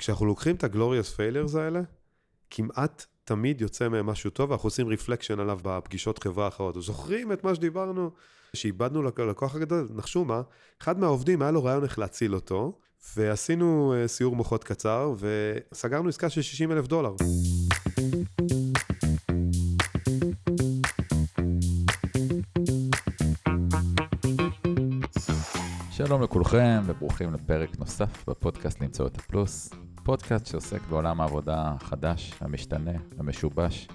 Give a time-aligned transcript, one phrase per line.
[0.00, 1.80] וכשאנחנו לוקחים את ה-glorious failures האלה,
[2.50, 6.82] כמעט תמיד יוצא מהם משהו טוב, ואנחנו עושים רפלקשן עליו בפגישות חברה אחרות.
[6.82, 8.10] זוכרים את מה שדיברנו?
[8.56, 10.42] שאיבדנו לקוח הגדול, נחשו מה,
[10.82, 12.78] אחד מהעובדים היה לו רעיון איך להציל אותו,
[13.16, 17.14] ועשינו אה, סיור מוחות קצר, וסגרנו עסקה של 60 אלף דולר.
[25.90, 29.70] שלום לכולכם וברוכים לפרק נוסף בפודקאסט למצוא את הפלוס,
[30.02, 33.88] פודקאסט שעוסק בעולם העבודה החדש, המשתנה, המשובש,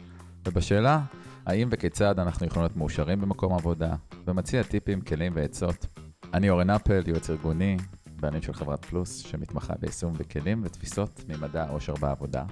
[0.47, 1.01] ובשאלה
[1.45, 3.95] האם וכיצד אנחנו יכולים להיות מאושרים במקום עבודה,
[4.27, 5.85] ומציע טיפים, כלים ועצות.
[6.33, 7.77] אני אורן אפל, יועץ ארגוני,
[8.19, 12.43] בעלים של חברת פלוס, שמתמחה ביישום וכלים ותפיסות ממדע העושר בעבודה.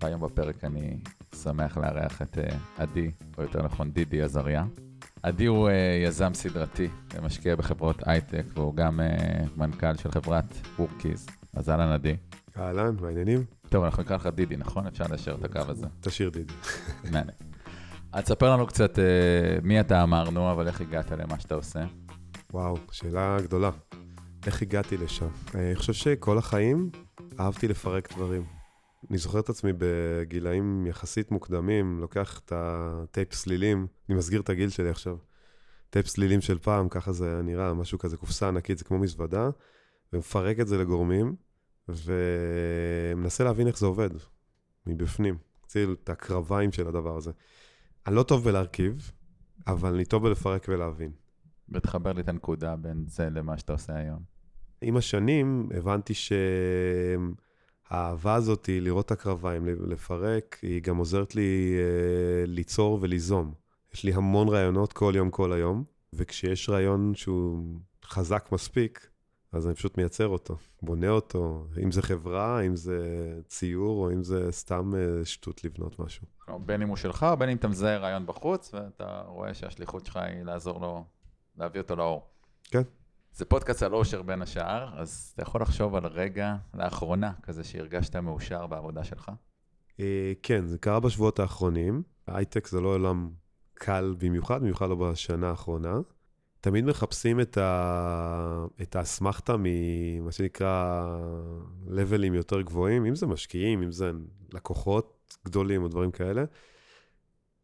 [0.00, 0.96] והיום בפרק אני
[1.42, 4.64] שמח לארח את אה, עדי, או יותר נכון דידי עזריה.
[5.22, 5.72] עדי הוא uh,
[6.06, 11.26] יזם סדרתי ומשקיע בחברות הייטק, והוא גם uh, מנכ"ל של חברת וורקיז.
[11.54, 12.16] אז אהלן עדי.
[12.58, 13.44] אהלן, מעניינים?
[13.68, 14.86] טוב, אנחנו נקרא לך דידי, נכון?
[14.86, 15.86] אפשר להשאיר את הקו הזה.
[16.00, 16.52] תשאיר דידי.
[17.04, 17.36] מעניין.
[18.12, 19.00] אז תספר לנו קצת uh,
[19.62, 21.80] מי אתה אמרנו, אבל איך הגעת למה שאתה עושה.
[22.52, 23.70] וואו, שאלה גדולה.
[24.46, 25.28] איך הגעתי לשם?
[25.54, 26.90] אני חושב שכל החיים
[27.40, 28.44] אהבתי לפרק דברים.
[29.10, 34.68] אני זוכר את עצמי בגילאים יחסית מוקדמים, לוקח את הטייפ סלילים, אני מסגיר את הגיל
[34.68, 35.16] שלי עכשיו.
[35.90, 39.50] טייפ סלילים של פעם, ככה זה נראה, משהו כזה, קופסה ענקית, זה כמו מזוודה,
[40.12, 41.36] ומפרק את זה לגורמים,
[41.88, 44.10] ומנסה להבין איך זה עובד,
[44.86, 45.36] מבפנים.
[45.66, 47.30] ציל את הקרביים של הדבר הזה.
[48.06, 49.12] אני לא טוב בלהרכיב,
[49.66, 51.12] אבל אני טוב בלפרק ולהבין.
[51.68, 54.22] ותחבר לי את הנקודה בין זה למה שאתה עושה היום.
[54.80, 56.32] עם השנים הבנתי ש...
[57.90, 63.52] האהבה הזאת, לראות את הקרביים, לפרק, היא גם עוזרת לי אה, ליצור וליזום.
[63.94, 69.08] יש לי המון רעיונות כל יום, כל היום, וכשיש רעיון שהוא חזק מספיק,
[69.52, 73.00] אז אני פשוט מייצר אותו, בונה אותו, אם זה חברה, אם זה
[73.48, 76.26] ציור, או אם זה סתם אה, שטות לבנות משהו.
[76.66, 80.42] בין אם הוא שלך, בין אם אתה מזהה רעיון בחוץ, ואתה רואה שהשליחות שלך היא
[80.42, 81.04] לעזור לו,
[81.56, 82.26] להביא אותו לאור.
[82.64, 82.82] כן.
[83.32, 88.16] זה פודקאסט על אושר בין השאר, אז אתה יכול לחשוב על רגע לאחרונה כזה שהרגשת
[88.16, 89.30] מאושר בעבודה שלך?
[90.00, 92.02] אה, כן, זה קרה בשבועות האחרונים.
[92.26, 93.30] הייטק זה לא עולם
[93.74, 95.98] קל במיוחד, במיוחד לא בשנה האחרונה.
[96.60, 98.66] תמיד מחפשים את, ה...
[98.82, 101.06] את האסמכתה ממה שנקרא
[101.86, 104.10] לבלים יותר גבוהים, אם זה משקיעים, אם זה
[104.52, 106.44] לקוחות גדולים או דברים כאלה.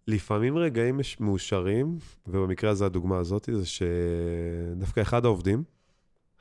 [0.09, 5.65] לפעמים רגעים מאושרים, ובמקרה הזה הדוגמה הזאת, זה שדווקא אחד העובדים,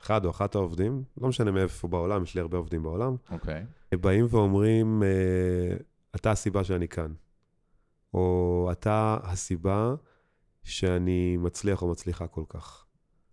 [0.02, 3.64] אחד או אחת העובדים, לא משנה מאיפה בעולם, יש לי הרבה עובדים בעולם, אוקיי.
[3.94, 3.96] Okay.
[3.96, 5.76] באים ואומרים, אה,
[6.16, 7.12] אתה הסיבה שאני כאן,
[8.14, 9.94] או אתה הסיבה
[10.64, 12.84] שאני מצליח או מצליחה כל כך.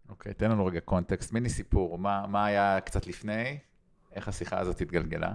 [0.09, 3.57] אוקיי, okay, תן לנו רגע קונטקסט, מיני סיפור, מה, מה היה קצת לפני,
[4.11, 5.33] איך השיחה הזאת התגלגלה?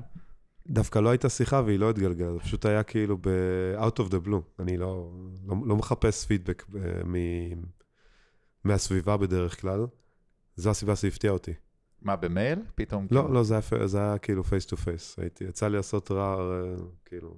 [0.66, 4.62] דווקא לא הייתה שיחה והיא לא התגלגלה, זה פשוט היה כאילו ב-out of the blue.
[4.62, 5.10] אני לא,
[5.46, 7.62] לא, לא מחפש פידבק אה, מ-
[8.64, 9.86] מהסביבה בדרך כלל.
[10.56, 11.52] זו הסיבה שהפתיעה אותי.
[12.02, 12.58] מה, במייל?
[12.74, 13.06] פתאום?
[13.10, 13.34] לא, כאילו...
[13.34, 15.18] לא, זה היה, זה היה כאילו face to face.
[15.18, 16.74] הייתי, יצא לי לעשות רע, אה,
[17.04, 17.36] כאילו,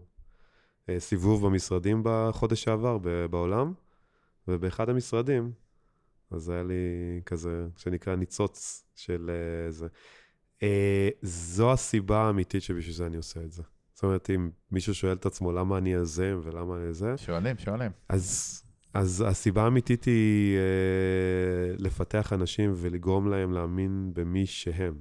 [0.88, 2.98] אה, סיבוב במשרדים בחודש שעבר
[3.30, 3.72] בעולם,
[4.48, 5.52] ובאחד המשרדים,
[6.30, 9.30] אז היה לי כזה, שנקרא ניצוץ של
[9.66, 9.86] איזה...
[10.62, 13.62] אה, זו הסיבה האמיתית שבשביל זה אני עושה את זה.
[13.94, 17.16] זאת אומרת, אם מישהו שואל את עצמו למה אני יזם ולמה אני זה...
[17.16, 17.90] שואלים, שואלים.
[18.08, 18.62] אז,
[18.94, 24.94] אז הסיבה האמיתית היא אה, לפתח אנשים ולגרום להם להאמין במי שהם.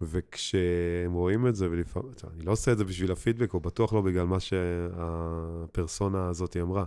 [0.00, 4.00] וכשהם רואים את זה, ולפעמים, אני לא עושה את זה בשביל הפידבק, או בטוח לא
[4.00, 6.84] בגלל מה שהפרסונה הזאת אמרה,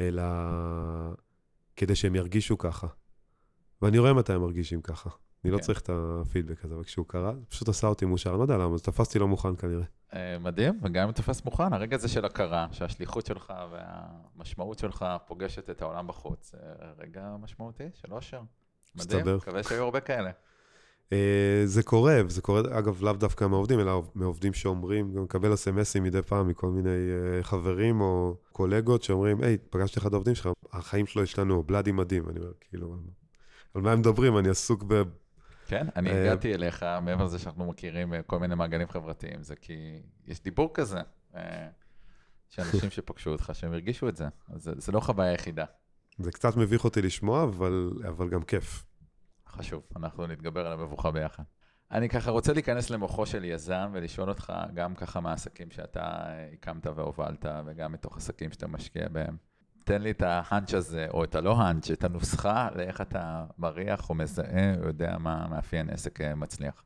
[0.00, 0.22] אלא
[1.78, 2.86] כדי שהם ירגישו ככה.
[3.82, 5.10] ואני רואה מתי הם מרגישים ככה.
[5.44, 5.62] אני לא כן.
[5.62, 8.56] צריך את הפידבק הזה, אבל כשהוא קרה, זה פשוט עשה אותי מאושר, אני לא יודע
[8.56, 9.84] למה, תפסתי לא מוכן כנראה.
[10.14, 15.70] אה, מדהים, וגם אם תופס מוכן, הרגע הזה של הכרה, שהשליחות שלך והמשמעות שלך פוגשת
[15.70, 16.54] את העולם בחוץ,
[16.98, 18.40] רגע משמעותי של אושר.
[18.96, 20.30] מדהים, מקווה שהיו הרבה כאלה.
[21.12, 26.02] אה, זה קורה, זה קורה, אגב, לאו דווקא מהעובדים, אלא מעובדים שאומרים, גם מקבל אסמסים
[26.02, 31.06] מדי פעם מכל מיני אה, חברים או קולגות שאומרים, היי, פגשתי אחד העובדים שלך, החיים
[31.06, 32.28] שלו השתנו, בלאדי מדהים.
[32.28, 32.96] אני אומר, כאילו,
[33.74, 34.38] על מה הם מדברים?
[34.38, 35.02] אני עסוק ב...
[35.66, 39.56] כן, אני אה, הגעתי אליך, מעבר לזה שאנחנו מכירים אה, כל מיני מעגלים חברתיים, זה
[39.56, 40.98] כי יש דיבור כזה,
[41.34, 41.68] אה,
[42.48, 45.64] שאנשים שפגשו אותך, שהם הרגישו את זה, אז זה, זה לא חוויה יחידה.
[46.18, 48.84] זה קצת מביך אותי לשמוע, אבל, אבל גם כיף.
[49.48, 51.42] חשוב, אנחנו נתגבר על המבוכה ביחד.
[51.90, 57.46] אני ככה רוצה להיכנס למוחו של יזם ולשאול אותך גם ככה מהעסקים שאתה הקמת והובלת,
[57.66, 59.36] וגם מתוך עסקים שאתה משקיע בהם.
[59.88, 64.74] תן לי את ההאנץ' הזה, או את הלא-האנץ', את הנוסחה לאיך אתה מריח או מזהה,
[64.80, 66.84] או יודע מה מאפיין עסק אה, מצליח.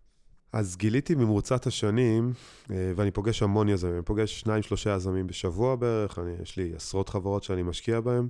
[0.53, 2.33] אז גיליתי במרוצת השנים,
[2.71, 6.73] אה, ואני פוגש המון יזמים, אני פוגש שניים, שלושה יזמים בשבוע בערך, אני, יש לי
[6.77, 8.29] עשרות חברות שאני משקיע בהן,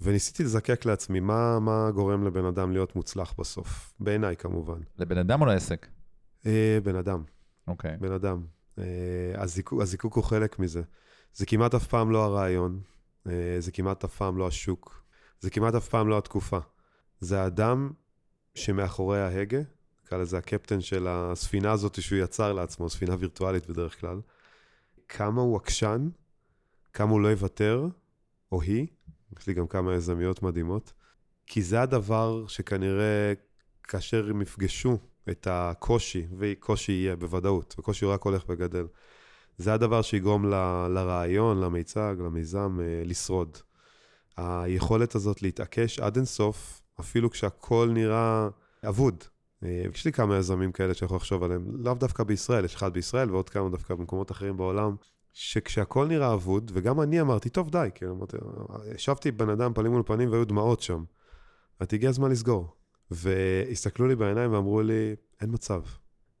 [0.00, 4.78] וניסיתי לזקק לעצמי מה, מה גורם לבן אדם להיות מוצלח בסוף, בעיניי כמובן.
[4.98, 5.86] לבן אדם או לעסק?
[6.46, 7.22] אה, בן אדם,
[7.68, 7.96] אוקיי.
[8.00, 8.44] בן אדם.
[8.78, 8.84] אה,
[9.34, 10.82] הזיקוק, הזיקוק הוא חלק מזה.
[11.34, 12.80] זה כמעט אף פעם לא הרעיון,
[13.58, 15.02] זה כמעט אף פעם לא השוק,
[15.40, 16.58] זה כמעט אף פעם לא התקופה.
[17.20, 17.90] זה האדם
[18.54, 19.60] שמאחורי ההגה,
[20.04, 24.20] נקרא לזה הקפטן של הספינה הזאת שהוא יצר לעצמו, ספינה וירטואלית בדרך כלל.
[25.08, 26.08] כמה הוא עקשן,
[26.92, 27.86] כמה הוא לא יוותר,
[28.52, 28.86] או היא,
[29.38, 30.92] יש לי גם כמה יזמיות מדהימות,
[31.46, 33.32] כי זה הדבר שכנראה
[33.82, 34.98] כאשר הם יפגשו
[35.30, 38.86] את הקושי, וקושי יהיה בוודאות, וקושי רק הולך וגדל,
[39.58, 40.54] זה הדבר שיגרום ל,
[40.88, 43.58] לרעיון, למיצג, למיזם, אה, לשרוד.
[44.36, 48.48] היכולת הזאת להתעקש עד אינסוף, אפילו כשהכול נראה
[48.88, 49.24] אבוד.
[49.64, 52.92] אה, יש לי כמה יזמים כאלה שאני יכול לחשוב עליהם, לאו דווקא בישראל, יש אחד
[52.92, 54.96] בישראל ועוד כמה דווקא במקומות אחרים בעולם,
[55.32, 58.36] שכשהכול נראה אבוד, וגם אני אמרתי, טוב, די, כאילו, אמרתי,
[58.94, 61.04] ישבתי בן אדם פנים מול פנים והיו דמעות שם.
[61.80, 62.76] אמרתי, הגיע הזמן לסגור.
[63.10, 65.82] והסתכלו לי בעיניים ואמרו לי, אין מצב.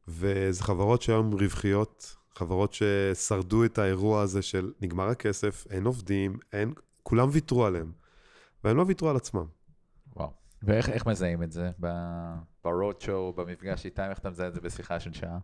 [0.08, 6.72] וזה חברות שהיום רווחיות, חברות ששרדו את האירוע הזה של נגמר הכסף, אין עובדים, אין,
[7.02, 7.92] כולם ויתרו עליהם.
[8.64, 9.44] והם לא ויתרו על עצמם.
[10.16, 10.30] וואו.
[10.62, 11.70] ואיך מזהים את זה?
[11.80, 15.38] ב-road show, במפגש איתם, איך אתה מזהה את זה בשיחה של שעה?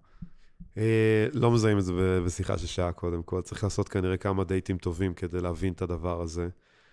[0.79, 3.41] אה, לא מזהים את זה בשיחה של שעה קודם כל.
[3.41, 6.49] צריך לעשות כנראה כמה דייטים טובים כדי להבין את הדבר הזה.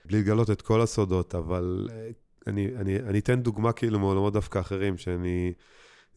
[0.06, 2.10] בלי לגלות את כל הסודות, אבל אה,
[2.48, 5.54] אני, אני, אני אתן דוגמה כאילו מעולמות דווקא אחרים, שאני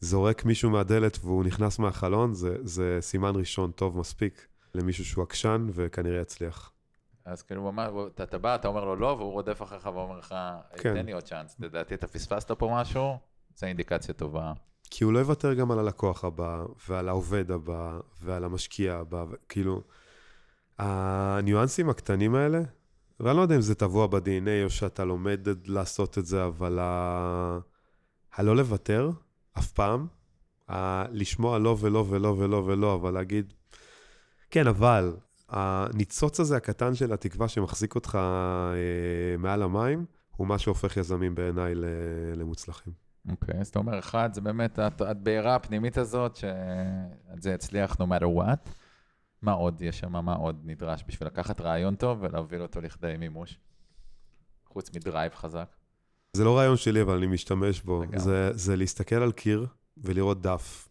[0.03, 5.67] זורק מישהו מהדלת והוא נכנס מהחלון, זה, זה סימן ראשון טוב מספיק למישהו שהוא עקשן
[5.73, 6.73] וכנראה יצליח.
[7.25, 10.19] אז כאילו הוא אמר, אתה, אתה בא, אתה אומר לו לא, והוא רודף אחריך ואומר
[10.19, 10.35] לך,
[10.77, 10.95] כן.
[10.95, 13.19] תן לי עוד צ'אנס, לדעתי אתה פספסת פה משהו,
[13.57, 14.53] זו אינדיקציה טובה.
[14.91, 19.83] כי הוא לא יוותר גם על הלקוח הבא, ועל העובד הבא, ועל המשקיע הבא, כאילו,
[20.79, 22.61] הניואנסים הקטנים האלה,
[23.21, 27.59] ואני לא יודע אם זה טבוע ב-DNA או שאתה לומד לעשות את זה, אבל ה...
[28.35, 29.11] הלא לוותר,
[29.59, 30.07] אף פעם.
[31.11, 33.53] לשמוע לא ולא ולא ולא ולא, אבל להגיד,
[34.51, 35.17] כן, אבל,
[35.49, 40.05] הניצוץ הזה הקטן של התקווה שמחזיק אותך אה, מעל המים,
[40.37, 41.75] הוא מה שהופך יזמים בעיניי
[42.37, 42.93] למוצלחים.
[43.31, 48.39] אוקיי, okay, אז אתה אומר, אחד, זה באמת הבעירה הפנימית הזאת, שזה יצליח no matter
[48.39, 48.71] what.
[49.43, 53.59] מה עוד יש שם, מה עוד נדרש בשביל לקחת רעיון טוב ולהוביל אותו לכדי מימוש?
[54.67, 55.77] חוץ מדרייב חזק.
[56.37, 58.03] זה לא רעיון שלי, אבל אני משתמש בו.
[58.17, 60.89] זה, זה להסתכל על קיר ולראות דף.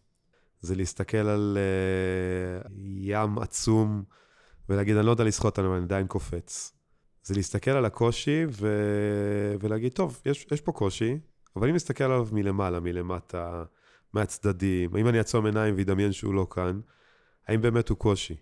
[0.60, 4.02] זה להסתכל על uh, ים עצום
[4.68, 6.72] ולהגיד, אני לא יודע לשחות עליו, אני עדיין קופץ.
[7.22, 8.76] זה להסתכל על הקושי ו...
[9.60, 11.18] ולהגיד, טוב, יש, יש פה קושי,
[11.56, 13.64] אבל אם נסתכל עליו מלמעלה, מלמטה,
[14.12, 16.80] מהצדדים, אם אני אעצום עיניים ואדמיין שהוא לא כאן,
[17.48, 18.36] האם באמת הוא קושי?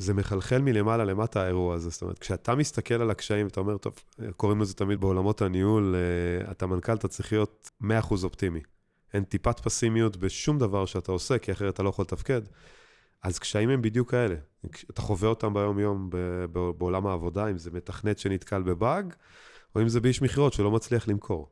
[0.00, 1.90] וזה מחלחל מלמעלה למטה האירוע הזה.
[1.90, 3.94] זאת אומרת, כשאתה מסתכל על הקשיים, אתה אומר, טוב,
[4.36, 7.86] קוראים לזה תמיד בעולמות הניהול, אה, אתה מנכ"ל, אתה צריך להיות 100%
[8.24, 8.60] אופטימי.
[9.14, 12.40] אין טיפת פסימיות בשום דבר שאתה עושה, כי אחרת אתה לא יכול לתפקד.
[13.22, 14.34] אז קשיים הם בדיוק כאלה.
[14.90, 16.10] אתה חווה אותם ביום-יום
[16.78, 19.14] בעולם העבודה, אם זה מתכנת שנתקל בבאג,
[19.74, 21.50] או אם זה באיש מכירות שלא מצליח למכור.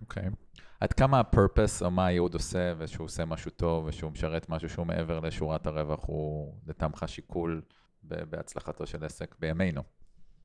[0.00, 0.22] אוקיי.
[0.26, 0.51] Okay.
[0.82, 4.86] עד כמה הפרפס או מה הייעוד עושה, ושהוא עושה משהו טוב, ושהוא משרת משהו שהוא
[4.86, 7.62] מעבר לשורת הרווח, הוא לטעמך שיקול
[8.02, 9.82] בהצלחתו של עסק בימינו?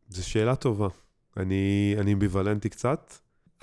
[0.09, 0.87] זו שאלה טובה.
[1.37, 3.13] אני, אני אמביוולנטי קצת.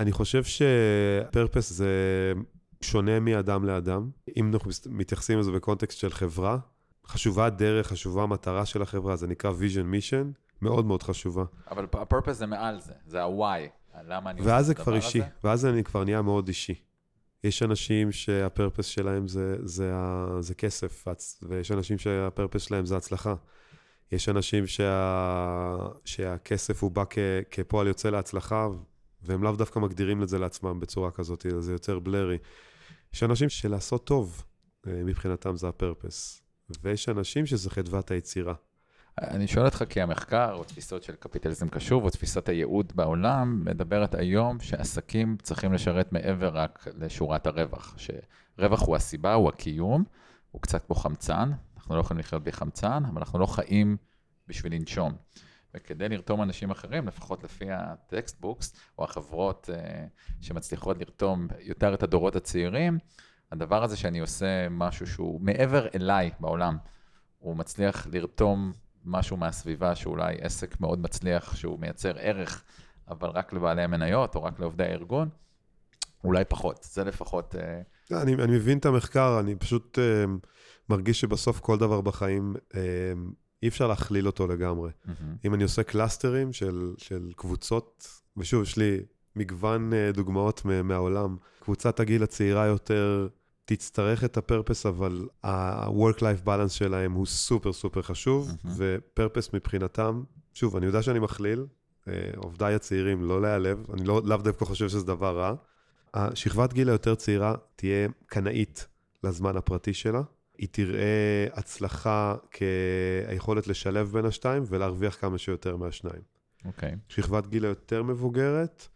[0.01, 2.33] אני חושב שפרפס זה
[2.81, 4.11] שונה מאדם לאדם.
[4.37, 6.59] אם אנחנו מתייחסים לזה בקונטקסט של חברה,
[7.07, 10.27] חשובה הדרך, חשובה המטרה של החברה, זה נקרא vision mission,
[10.63, 11.45] מאוד מאוד חשובה.
[11.71, 13.84] אבל הפרפס זה מעל זה, זה ה-why.
[14.03, 14.41] למה אני?
[14.43, 16.75] ואז זה כבר אישי, ואז אני כבר נהיה מאוד אישי.
[17.45, 19.93] יש אנשים שהפרפס שלהם זה, זה, זה,
[20.41, 21.05] זה כסף,
[21.43, 23.35] ויש אנשים שהפרפס שלהם זה הצלחה.
[24.13, 27.19] יש אנשים שה, שהכסף הוא בא כ,
[27.51, 28.69] כפועל יוצא להצלחה,
[29.23, 32.39] והם לאו דווקא מגדירים את זה לעצמם בצורה כזאת, זה יותר בלרי.
[33.15, 34.45] יש אנשים שלעשות טוב,
[34.87, 36.43] אה, מבחינתם זה הפרפס.
[36.83, 38.55] ויש אנשים שזה חדוות היצירה.
[39.21, 44.15] אני שואל אותך כי המחקר, או תפיסות של קפיטליזם קשוב, או תפיסת הייעוד בעולם, מדברת
[44.15, 47.97] היום שעסקים צריכים לשרת מעבר רק לשורת הרווח.
[47.97, 50.05] שרווח הוא הסיבה, הוא הקיום,
[50.51, 53.97] הוא קצת כמו חמצן, אנחנו לא יכולים לחיות בלי חמצן, אבל אנחנו לא חיים
[54.49, 55.13] בשביל לנשום.
[55.75, 59.77] וכדי לרתום אנשים אחרים, לפחות לפי ה textbooks, או החברות uh,
[60.41, 62.99] שמצליחות לרתום יותר את הדורות הצעירים,
[63.53, 66.77] הדבר הזה שאני עושה משהו שהוא מעבר אליי בעולם,
[67.39, 68.73] הוא מצליח לרתום
[69.05, 72.65] משהו מהסביבה שאולי עסק מאוד מצליח, שהוא מייצר ערך,
[73.09, 75.29] אבל רק לבעלי המניות או רק לעובדי הארגון,
[76.25, 76.87] אולי פחות.
[76.91, 80.31] זה לפחות uh, אני, אני מבין את המחקר, אני פשוט uh,
[80.89, 82.77] מרגיש שבסוף כל דבר בחיים, uh,
[83.63, 84.91] אי אפשר להכליל אותו לגמרי.
[84.91, 85.11] Mm-hmm.
[85.45, 89.01] אם אני עושה clusterים של, של קבוצות, ושוב, יש לי
[89.37, 93.29] מגוון uh, דוגמאות מהעולם, קבוצת הגיל הצעירה יותר
[93.65, 98.69] תצטרך את ה purpose, אבל ה-work-life balance שלהם הוא סופר סופר חשוב, mm-hmm.
[98.77, 100.23] ו purpose מבחינתם,
[100.55, 101.67] שוב, אני יודע שאני מכליל,
[102.37, 105.55] עובדיי הצעירים, לא להיעלב, אני לא, לאו דווקא חושב שזה דבר רע.
[106.15, 108.87] השכבת גיל היותר צעירה תהיה קנאית
[109.25, 110.23] לזמן הפרטי שלה.
[110.59, 116.23] היא תראה הצלחה כיכולת לשלב בין השתיים ולהרוויח כמה שיותר מהשניים.
[116.65, 116.91] אוקיי.
[116.91, 116.95] Okay.
[117.09, 118.89] שכבת גיל היותר מבוגרת,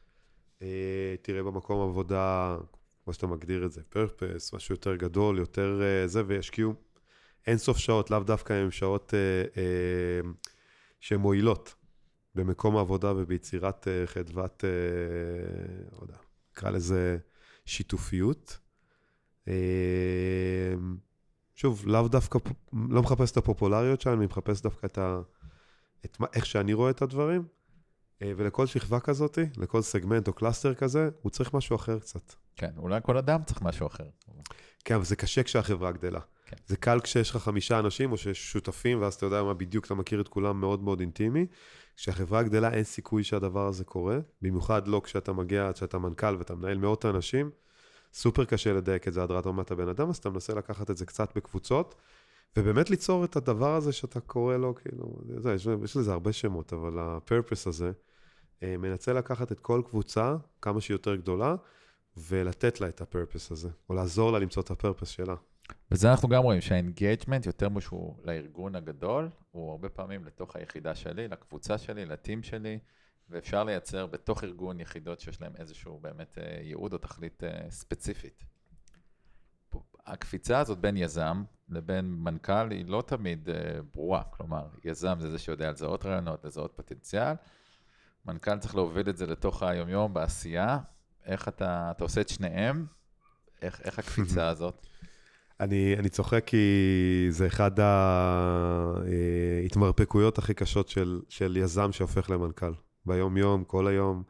[0.63, 2.57] אה, תראה במקום עבודה,
[3.09, 6.75] כמו שאתה מגדיר את זה, פרפס, משהו יותר גדול, יותר אה, זה, וישקיעו
[7.47, 10.31] אינסוף שעות, לאו דווקא הן שעות אה,
[11.01, 11.75] שהן מועילות
[12.35, 14.65] במקום העבודה וביצירת חדוות,
[15.93, 16.17] לא יודע,
[16.53, 17.19] נקרא לזה
[17.65, 18.59] שיתופיות.
[19.49, 19.53] אמ,
[21.55, 22.39] שוב, לאו דווקא,
[22.89, 25.21] לא מחפש את הפופולריות שלנו, אני מחפש דווקא את, ה,
[26.05, 27.43] את מה, איך שאני רואה את הדברים.
[28.23, 32.33] אה, ולכל שכבה כזאת, לכל סגמנט או קלאסטר כזה, הוא צריך משהו אחר קצת.
[32.57, 34.05] כן, אולי כל אדם צריך משהו אחר.
[34.85, 36.21] כן, אבל זה קשה כשהחברה גדלה.
[36.47, 36.57] כן.
[36.67, 39.95] זה קל כשיש לך חמישה אנשים, או שיש שותפים, ואז אתה יודע מה בדיוק, אתה
[39.95, 41.47] מכיר את כולם מאוד מאוד אינטימי.
[41.97, 46.79] כשהחברה גדלה, אין סיכוי שהדבר הזה קורה, במיוחד לא כשאתה מגיע, כשאתה מנכ"ל ואתה מנהל
[46.79, 47.51] מאות אנשים.
[48.15, 51.07] סופר קשה לדייק את זה עד רמת הבן אדם, אז אתה מנסה לקחת את זה
[51.07, 51.95] קצת בקבוצות,
[52.57, 56.73] ובאמת ליצור את הדבר הזה שאתה קורא לו, כאילו, זה, יש, יש לזה הרבה שמות,
[56.73, 57.93] אבל הפרפס הזה,
[58.63, 61.55] מנסה לקחת את כל קבוצה, כמה שהיא יותר גדולה,
[62.17, 65.35] ולתת לה את ה purpose הזה, או לעזור לה למצוא את ה purpose שלה.
[65.91, 70.95] וזה אנחנו גם רואים שה engagement יותר משהו לארגון הגדול, הוא הרבה פעמים לתוך היחידה
[70.95, 72.79] שלי, לקבוצה שלי, ל team שלי,
[73.31, 78.45] ואפשר לייצר בתוך ארגון יחידות שיש להם איזשהו באמת אה, ייעוד או תכלית אה, ספציפית.
[80.07, 85.39] הקפיצה הזאת בין יזם לבין מנכ"ל היא לא תמיד אה, ברורה, כלומר, יזם זה זה
[85.39, 87.35] שיודע לזהות רעיונות, לזהות פוטנציאל,
[88.29, 90.79] מנכ"ל צריך להוביל את זה לתוך היומיום בעשייה,
[91.27, 92.87] איך אתה, אתה עושה את שניהם,
[93.63, 94.87] איך, איך הקפיצה הזאת?
[95.61, 97.71] אני, אני צוחק כי זה אחד
[99.65, 102.73] ההתמרפקויות הכי קשות של, של יזם שהופך למנכ"ל.
[103.07, 104.23] ביום-יום, כל היום.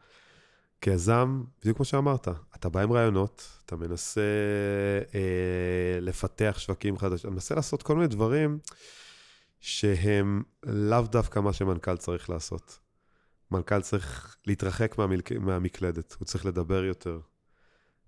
[0.81, 4.21] כיזם, בדיוק כמו שאמרת, אתה בא עם רעיונות, אתה מנסה
[5.15, 8.59] אה, לפתח שווקים חדשים, אתה מנסה לעשות כל מיני דברים
[9.59, 12.79] שהם לאו דווקא מה שמנכ"ל צריך לעשות.
[13.51, 15.31] מנכ"ל צריך להתרחק מהמלק...
[15.31, 17.19] מהמקלדת, הוא צריך לדבר יותר.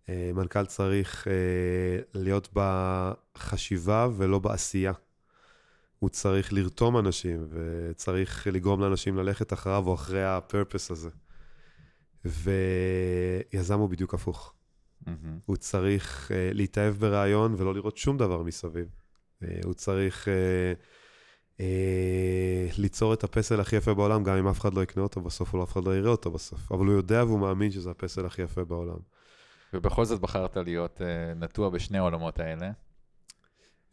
[0.10, 4.94] אה, מנכ"ל צריך אה, להיות בחשיבה ולא בעשייה.
[6.00, 11.10] הוא צריך לרתום אנשים, וצריך לגרום לאנשים ללכת אחריו או אחרי הפרפס הזה.
[12.26, 14.54] ויזם הוא בדיוק הפוך.
[15.06, 15.10] Mm-hmm.
[15.46, 18.88] הוא צריך uh, להתאהב ברעיון ולא לראות שום דבר מסביב.
[19.44, 21.01] Uh, הוא צריך uh, uh,
[22.78, 25.64] ליצור את הפסל הכי יפה בעולם, גם אם אף אחד לא יקנה אותו בסוף, או
[25.64, 26.72] אף אחד לא יראה אותו בסוף.
[26.72, 28.98] אבל הוא יודע והוא מאמין שזה הפסל הכי יפה בעולם.
[29.74, 32.72] ובכל זאת בחרת להיות uh, נטוע בשני העולמות האלה.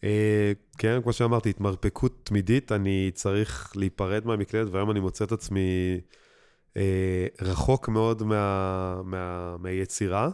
[0.05, 6.01] אה, כן, כמו שאמרתי, התמרפקות תמידית, אני צריך להיפרד מהמקלדת, והיום אני מוצא את עצמי
[6.77, 10.31] אה, רחוק מאוד מה, מה, מהיצירה,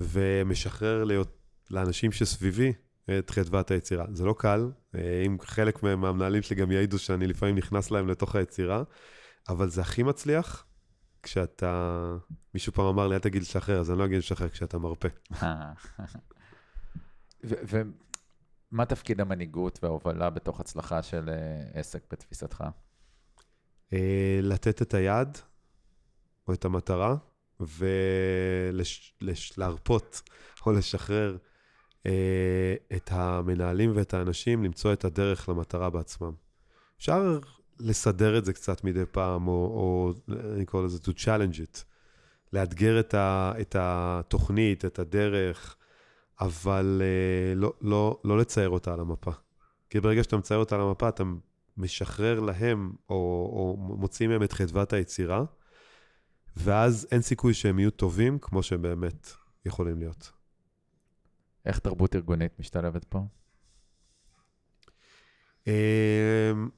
[0.00, 1.28] ומשחרר להיות,
[1.70, 2.72] לאנשים שסביבי
[3.18, 4.04] את חדוות היצירה.
[4.12, 8.36] זה לא קל, אה, אם חלק מהמנהלים שלי גם יעידו שאני לפעמים נכנס להם לתוך
[8.36, 8.82] היצירה,
[9.48, 10.66] אבל זה הכי מצליח
[11.22, 12.00] כשאתה,
[12.54, 15.08] מישהו פעם אמר לי, אל תגיד לשחרר, אז אני לא אגיד לשחרר כשאתה מרפה.
[18.72, 22.64] מה תפקיד המנהיגות וההובלה בתוך הצלחה של אה, עסק בתפיסתך?
[23.92, 25.38] אה, לתת את היד
[26.48, 27.16] או את המטרה
[29.20, 30.22] ולהרפות
[30.66, 31.38] או לשחרר אה,
[32.96, 36.32] את המנהלים ואת האנשים למצוא את הדרך למטרה בעצמם.
[36.98, 37.38] אפשר
[37.80, 40.12] לסדר את זה קצת מדי פעם, או, או
[40.54, 41.82] אני קורא לזה to challenge it,
[42.52, 45.76] לאתגר את, ה, את התוכנית, את הדרך,
[46.40, 49.30] אבל uh, לא, לא, לא לצייר אותה על המפה.
[49.90, 51.24] כי ברגע שאתה מצייר אותה על המפה, אתה
[51.76, 53.14] משחרר להם, או,
[53.52, 55.44] או מוציא מהם את חדוות היצירה,
[56.56, 59.30] ואז אין סיכוי שהם יהיו טובים כמו שהם באמת
[59.66, 60.35] יכולים להיות.
[61.66, 63.20] איך תרבות ארגונית משתלבת פה?
[65.66, 66.68] אמ,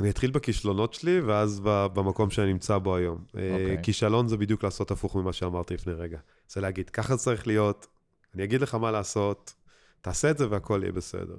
[0.00, 3.24] אני אתחיל בכישלונות שלי, ואז במקום שאני נמצא בו היום.
[3.28, 3.38] Okay.
[3.38, 3.82] אה, אוקיי.
[3.82, 6.18] כישלון זה בדיוק לעשות הפוך ממה שאמרתי לפני רגע.
[6.48, 7.86] זה להגיד, ככה צריך להיות,
[8.34, 9.54] אני אגיד לך מה לעשות,
[10.00, 11.36] תעשה את זה והכל יהיה בסדר.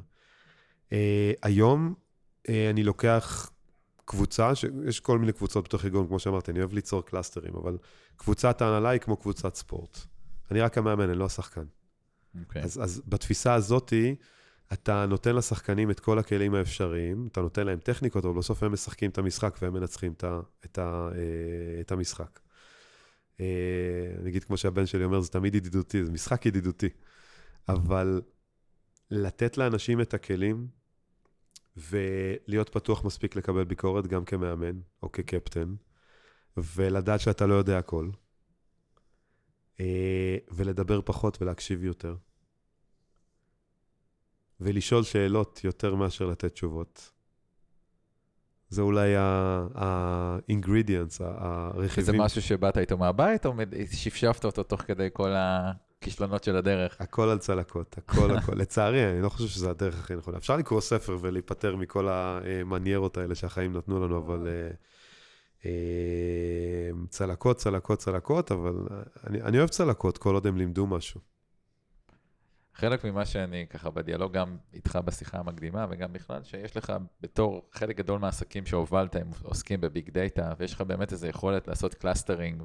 [0.89, 0.91] Uh,
[1.43, 1.93] היום
[2.47, 3.51] uh, אני לוקח
[4.05, 4.51] קבוצה,
[4.87, 7.77] יש כל מיני קבוצות בתוך ארגון, כמו שאמרתי, אני אוהב ליצור קלאסטרים, אבל
[8.17, 9.97] קבוצת ההנהלה היא כמו קבוצת ספורט.
[10.51, 11.65] אני רק המאמן, אני לא השחקן.
[12.39, 12.63] אוקיי.
[12.63, 14.15] אז, אז בתפיסה הזאתי,
[14.73, 19.09] אתה נותן לשחקנים את כל הכלים האפשריים, אתה נותן להם טכניקות, אבל בסוף הם משחקים
[19.09, 22.39] את המשחק והם מנצחים את, ה, את, ה, אה, את המשחק.
[23.39, 23.45] אה,
[24.21, 26.89] אני אגיד כמו שהבן שלי אומר, זה תמיד ידידותי, זה משחק ידידותי.
[27.69, 28.21] אבל
[29.11, 30.67] לתת לאנשים את הכלים
[31.77, 35.75] ולהיות פתוח מספיק לקבל ביקורת גם כמאמן או כקפטן,
[36.57, 38.09] ולדעת שאתה לא יודע הכל,
[40.51, 42.15] ולדבר פחות ולהקשיב יותר.
[44.61, 47.11] ולשאול שאלות יותר מאשר לתת תשובות.
[48.69, 52.21] זה אולי ה-ingredients, וזה הרכיבים.
[52.21, 53.53] משהו שבאת איתו מהבית, או
[53.91, 57.01] שפשפת אותו תוך כדי כל הכישלונות של הדרך?
[57.01, 58.55] הכל על צלקות, הכל הכל.
[58.61, 60.37] לצערי, אני לא חושב שזו הדרך הכי נכונה.
[60.37, 64.69] אפשר לקרוא ספר ולהיפטר מכל המניירות האלה שהחיים נתנו לנו, אבל אה, אה,
[67.09, 68.73] צלקות, צלקות, צלקות, אבל
[69.27, 71.21] אני, אני אוהב צלקות כל עוד הם לימדו משהו.
[72.73, 77.97] חלק ממה שאני ככה בדיאלוג גם איתך בשיחה המקדימה וגם בכלל, שיש לך בתור חלק
[77.97, 82.63] גדול מהעסקים שהובלת, הם עוסקים ב big data, ויש לך באמת איזו יכולת לעשות clustering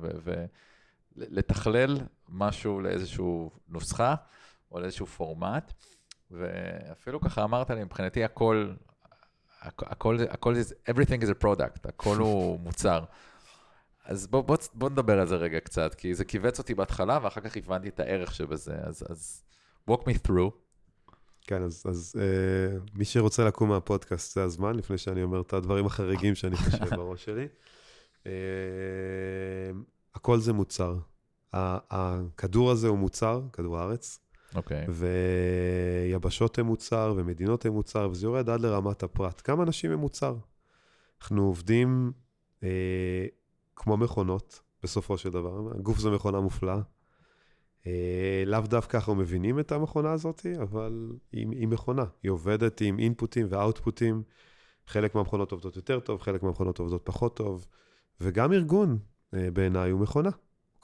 [1.17, 1.99] ולתכלל
[2.29, 3.25] משהו לאיזושהי
[3.69, 4.15] נוסחה
[4.73, 5.73] או לאיזשהו פורמט,
[6.31, 8.94] ואפילו ככה אמרת לי, מבחינתי הכל, הכ-
[9.65, 10.55] הכל, הכל,
[10.91, 13.05] everything is a product, הכל הוא מוצר.
[14.05, 17.41] אז בוא, בוא, בוא נדבר על זה רגע קצת, כי זה כיווץ אותי בהתחלה, ואחר
[17.41, 19.43] כך הבנתי את הערך שבזה, אז, אז
[19.91, 20.51] walk me through.
[21.47, 25.87] כן, אז, אז אה, מי שרוצה לקום מהפודקאסט, זה הזמן, לפני שאני אומר את הדברים
[25.87, 27.49] החריגים שאני חושב בראש שלי.
[28.27, 28.33] אה,
[30.15, 30.99] הכל זה מוצר.
[31.53, 34.21] הכדור הזה הוא מוצר, כדור הארץ,
[34.55, 34.87] אוקיי.
[34.89, 39.41] ויבשות הם מוצר, ומדינות הם מוצר, וזה יורד עד לרמת הפרט.
[39.45, 40.37] כמה אנשים הם מוצר?
[41.21, 42.13] אנחנו עובדים
[42.63, 43.27] אה,
[43.77, 45.73] כמו מכונות, בסופו של דבר.
[45.79, 46.81] הגוף זה מכונה מופלאה.
[47.87, 52.05] אה, לאו דווקא אנחנו מבינים את המכונה הזאת, אבל היא, היא מכונה.
[52.23, 54.23] היא עובדת עם אינפוטים ואוטפוטים.
[54.87, 57.67] חלק מהמכונות עובדות יותר טוב, חלק מהמכונות עובדות פחות טוב.
[58.21, 58.99] וגם ארגון,
[59.35, 60.31] אה, בעיניי, הוא מכונה.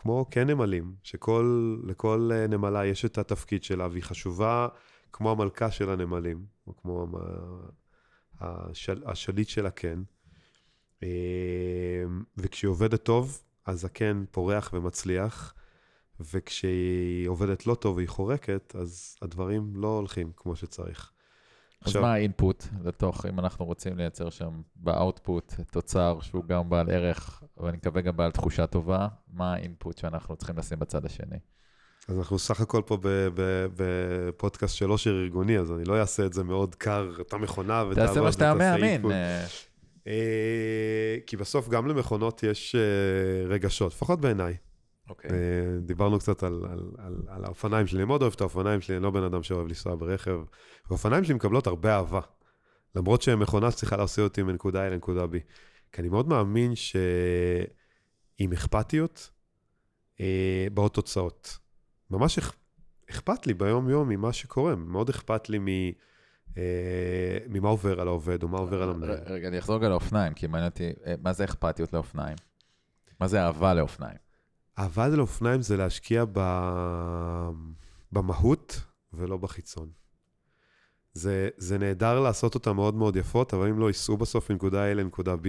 [0.02, 4.68] כמו כן נמלים, שלכל אה, נמלה יש את התפקיד שלה, והיא חשובה
[5.12, 7.70] כמו המלכה של הנמלים, או כמו המ-
[8.40, 10.02] השל, השליט של הקן.
[11.02, 11.08] אה,
[12.36, 15.54] וכשהיא עובדת טוב, אז הקן פורח ומצליח,
[16.20, 21.12] וכשהיא עובדת לא טוב והיא חורקת, אז הדברים לא הולכים כמו שצריך.
[21.84, 27.42] אז מה האינפוט לתוך, אם אנחנו רוצים לייצר שם באאוטפוט תוצר שהוא גם בעל ערך,
[27.56, 31.38] ואני מקווה גם בעל תחושה טובה, מה האינפוט שאנחנו צריכים לשים בצד השני?
[32.08, 32.98] אז אנחנו סך הכל פה
[33.76, 38.06] בפודקאסט של עושר ארגוני, אז אני לא אעשה את זה מאוד קר, אתה מכונה ותעבוד
[38.06, 39.10] תעשה מה שאתה ותעשה מאמין.
[39.12, 39.44] אה,
[40.06, 44.56] אה, כי בסוף גם למכונות יש אה, רגשות, לפחות בעיניי.
[45.10, 45.30] אוקיי.
[45.30, 45.36] אה,
[45.80, 49.04] דיברנו קצת על, על, על, על האופניים שלי, אני מאוד אוהב את האופניים שלי, אני
[49.04, 50.40] לא בן אדם שאוהב לנסוע ברכב.
[50.86, 52.20] והאופניים שלי מקבלות הרבה אהבה,
[52.94, 55.36] למרות שהן מכונה שצריכה להסיע אותי מנקודה A לנקודה B.
[55.92, 59.30] כי אני מאוד מאמין שעם אכפתיות
[60.20, 61.58] אה, באות תוצאות.
[62.10, 62.54] ממש אכ...
[63.10, 65.66] אכפת לי ביום-יום ממה שקורה, מאוד אכפת לי מ...
[66.58, 69.18] אה, ממה עובר על העובד או מה עובר על המנהל.
[69.26, 72.36] רגע, אני אחזור רגע לאופניים, כי מעניין אותי, אה, מה זה אכפתיות לאופניים?
[73.20, 74.29] מה זה אהבה לאופניים?
[74.80, 76.40] אהבה לאופניים זה להשקיע ב...
[78.12, 78.80] במהות
[79.12, 79.88] ולא בחיצון.
[81.12, 84.94] זה, זה נהדר לעשות אותה מאוד מאוד יפות, אבל אם לא ייסעו בסוף מנקודה A
[84.94, 85.46] לנקודה B,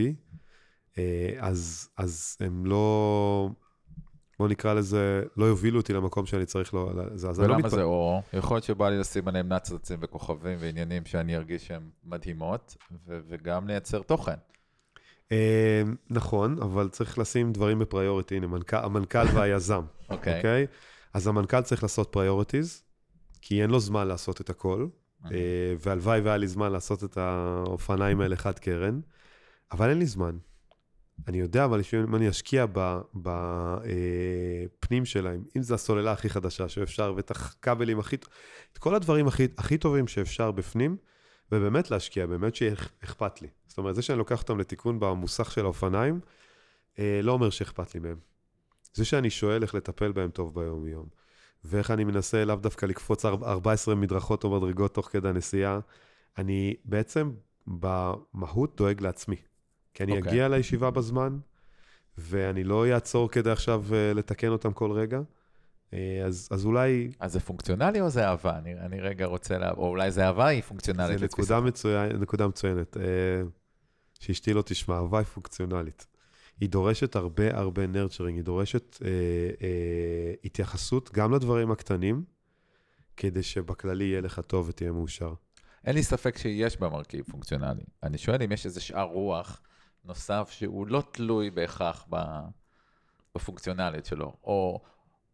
[0.97, 3.49] אה, אז, אז הם לא,
[4.39, 6.91] בוא נקרא לזה, לא יובילו אותי למקום שאני צריך לא...
[7.15, 8.21] זה, אז לא ולמה מתפ- זה או?
[8.33, 13.67] יכול להיות שבא לי לשים עליהם נצנצים וכוכבים ועניינים שאני ארגיש שהם מדהימות, ו- וגם
[13.67, 14.35] לייצר תוכן.
[15.31, 18.35] אה, נכון, אבל צריך לשים דברים ב priority.
[18.35, 18.73] הנה, מנכ...
[18.73, 19.83] המנכ"ל והיזם.
[20.09, 20.37] אוקיי.
[20.37, 20.67] אוקיי?
[21.13, 22.83] אז המנכ"ל צריך לעשות priorities,
[23.41, 24.87] כי אין לו זמן לעשות את הכל.
[25.25, 28.99] אה, והלוואי והיה לי זמן לעשות את האופניים האלה חד קרן,
[29.71, 30.37] אבל אין לי זמן.
[31.27, 32.65] אני יודע, אבל אם אני אשקיע
[33.15, 38.15] בפנים שלהם, אם זה הסוללה הכי חדשה שאפשר, ואת הכבלים הכי...
[38.73, 40.97] את כל הדברים הכי, הכי טובים שאפשר בפנים,
[41.51, 43.47] ובאמת להשקיע, באמת שיהיה אכפת לי.
[43.71, 46.19] זאת אומרת, זה שאני לוקח אותם לתיקון במוסך של האופניים,
[46.99, 48.17] אה, לא אומר שאכפת לי מהם.
[48.93, 51.05] זה שאני שואל איך לטפל בהם טוב ביום-יום,
[51.63, 55.79] ואיך אני מנסה לאו דווקא לקפוץ ארבע- 14 מדרכות או מדרגות תוך כדי הנסיעה,
[56.37, 57.31] אני בעצם
[57.67, 59.35] במהות דואג לעצמי.
[59.93, 60.31] כי אני אוקיי.
[60.31, 61.37] אגיע לישיבה בזמן,
[62.17, 65.19] ואני לא אעצור כדי עכשיו אה, לתקן אותם כל רגע.
[65.93, 68.57] אה, אז, אז אולי אז זה פונקציונלי או זה אהבה?
[68.57, 69.71] אני, אני רגע רוצה, לה...
[69.71, 71.19] או אולי זה אהבה היא פונקציונלית.
[71.19, 71.25] זו.
[71.25, 72.97] נקודה, מצוין, נקודה מצוינת.
[74.21, 76.07] שאשתי לא תשמע, אהבה היא פונקציונלית.
[76.59, 79.09] היא דורשת הרבה הרבה נרצ'רינג, היא דורשת אה,
[79.61, 82.23] אה, התייחסות גם לדברים הקטנים,
[83.17, 85.33] כדי שבכללי יהיה לך טוב ותהיה מאושר.
[85.85, 87.83] אין לי ספק שיש בה מרכיב פונקציונלי.
[88.03, 89.61] אני שואל אם יש איזה שאר רוח
[90.05, 92.07] נוסף שהוא לא תלוי בהכרח
[93.35, 94.81] בפונקציונליות שלו, או,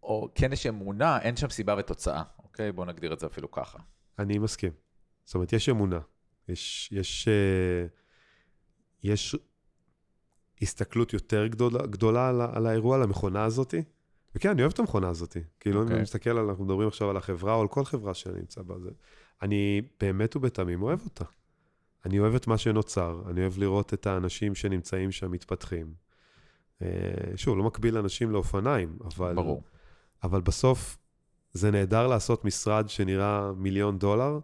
[0.04, 2.72] או כן יש אמונה, אין שם סיבה ותוצאה, אוקיי?
[2.72, 3.80] בואו נגדיר את זה אפילו ככה.
[4.20, 4.72] אני מסכים.
[5.26, 6.00] זאת אומרת, יש אמונה.
[6.50, 7.88] יש, יש, אה,
[9.04, 9.36] יש
[10.62, 13.74] הסתכלות יותר גדולה, גדולה על, על האירוע, על המכונה הזאת.
[14.36, 15.38] וכן, אני אוהב את המכונה הזאת.
[15.60, 15.84] כאילו, okay.
[15.84, 16.04] אם אני אוקיי.
[16.04, 18.90] מסתכל על, אנחנו מדברים עכשיו על החברה או על כל חברה שאני נמצא בה, זה,
[19.42, 21.26] אני באמת ובתמים אוהב אותה.
[22.06, 25.94] אני אוהב את מה שנוצר, אני אוהב לראות את האנשים שנמצאים שם מתפתחים.
[26.82, 26.88] אה,
[27.36, 29.36] שוב, לא מקביל אנשים לאופניים, אבל...
[29.36, 29.64] ברור.
[30.24, 30.98] אבל בסוף
[31.54, 34.40] זה נהדר לעשות משרד שנראה מיליון דולר,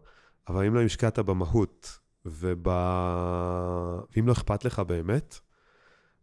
[0.48, 2.00] אבל אם לא השקעת במהות.
[2.26, 5.40] ואם לא אכפת לך באמת,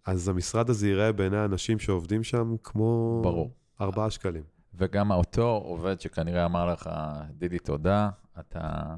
[0.06, 3.20] אז המשרד הזה ייראה בעיני האנשים שעובדים שם כמו...
[3.22, 3.54] ברור.
[3.80, 4.42] ארבעה שקלים.
[4.74, 6.90] וגם אותו עובד שכנראה אמר לך,
[7.30, 8.10] דידי, תודה,
[8.40, 8.96] אתה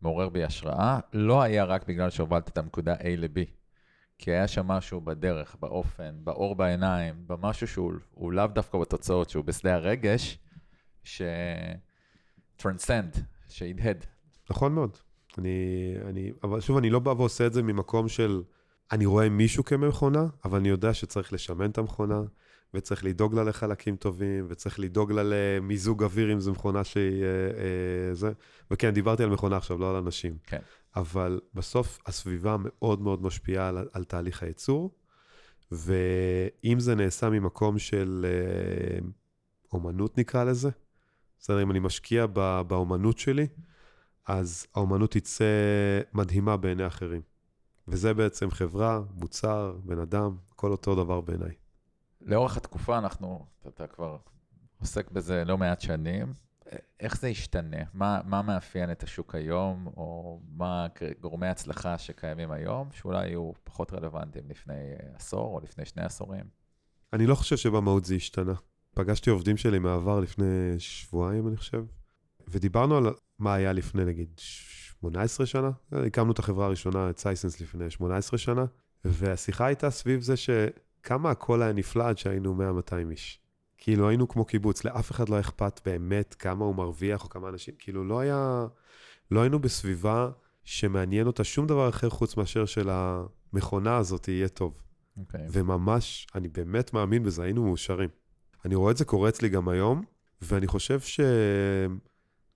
[0.00, 3.38] מעורר בי השראה, לא היה רק בגלל שהובלת את הנקודה A ל-B.
[4.18, 9.74] כי היה שם משהו בדרך, באופן, באור בעיניים, במשהו שהוא לאו דווקא בתוצאות, שהוא בשדה
[9.74, 10.38] הרגש,
[11.02, 14.04] ש-transcend, שהדהד.
[14.50, 14.98] נכון מאוד.
[15.38, 18.42] אני, אני, אבל שוב, אני לא בא ועושה את זה ממקום של,
[18.92, 22.22] אני רואה מישהו כמכונה, אבל אני יודע שצריך לשמן את המכונה,
[22.74, 27.22] וצריך לדאוג לה לחלקים טובים, וצריך לדאוג לה למיזוג אוויר אם זו מכונה שהיא...
[27.22, 28.32] אה, אה, זה.
[28.70, 30.36] וכן, דיברתי על מכונה עכשיו, לא על אנשים.
[30.46, 30.60] כן.
[30.96, 34.94] אבל בסוף הסביבה מאוד מאוד משפיעה על, על תהליך הייצור,
[35.72, 38.98] ואם זה נעשה ממקום של אה,
[39.72, 40.70] אומנות נקרא לזה,
[41.40, 43.46] בסדר, אם אני משקיע בא, באומנות שלי,
[44.26, 45.44] אז האומנות תצא
[46.12, 47.22] מדהימה בעיני אחרים.
[47.88, 51.54] וזה בעצם חברה, מוצר, בן אדם, כל אותו דבר בעיניי.
[52.20, 54.16] לאורך התקופה אנחנו, אתה כבר
[54.80, 56.34] עוסק בזה לא מעט שנים,
[57.00, 57.82] איך זה ישתנה?
[57.94, 60.86] מה, מה מאפיין את השוק היום, או מה
[61.20, 66.44] גורמי הצלחה שקיימים היום, שאולי יהיו פחות רלוונטיים לפני עשור או לפני שני עשורים?
[67.12, 68.54] אני לא חושב שבמהות זה השתנה.
[68.94, 71.84] פגשתי עובדים שלי מעבר לפני שבועיים, אני חושב,
[72.48, 73.06] ודיברנו על
[73.42, 75.70] מה היה לפני, נגיד, 18 שנה.
[75.92, 78.64] הקמנו את החברה הראשונה, את סייסנס, לפני 18 שנה,
[79.04, 82.56] והשיחה הייתה סביב זה שכמה הכל היה נפלא עד שהיינו
[82.90, 83.38] 100-200 איש.
[83.78, 87.74] כאילו היינו כמו קיבוץ, לאף אחד לא אכפת באמת כמה הוא מרוויח או כמה אנשים,
[87.78, 88.66] כאילו לא היה,
[89.30, 90.30] לא היינו בסביבה
[90.64, 94.72] שמעניין אותה שום דבר אחר חוץ מאשר של המכונה הזאת יהיה טוב.
[94.72, 95.20] Okay.
[95.20, 95.46] אוקיי.
[95.52, 98.08] וממש, אני באמת מאמין בזה, היינו מאושרים.
[98.64, 100.04] אני רואה את זה קורה אצלי גם היום,
[100.42, 101.00] ואני חושב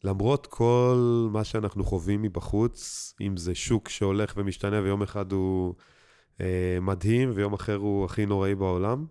[0.02, 5.74] שלמרות כל מה שאנחנו חווים מבחוץ, אם זה שוק שהולך ומשתנה ויום אחד הוא
[6.40, 9.06] אה, מדהים ויום אחר הוא הכי נוראי בעולם,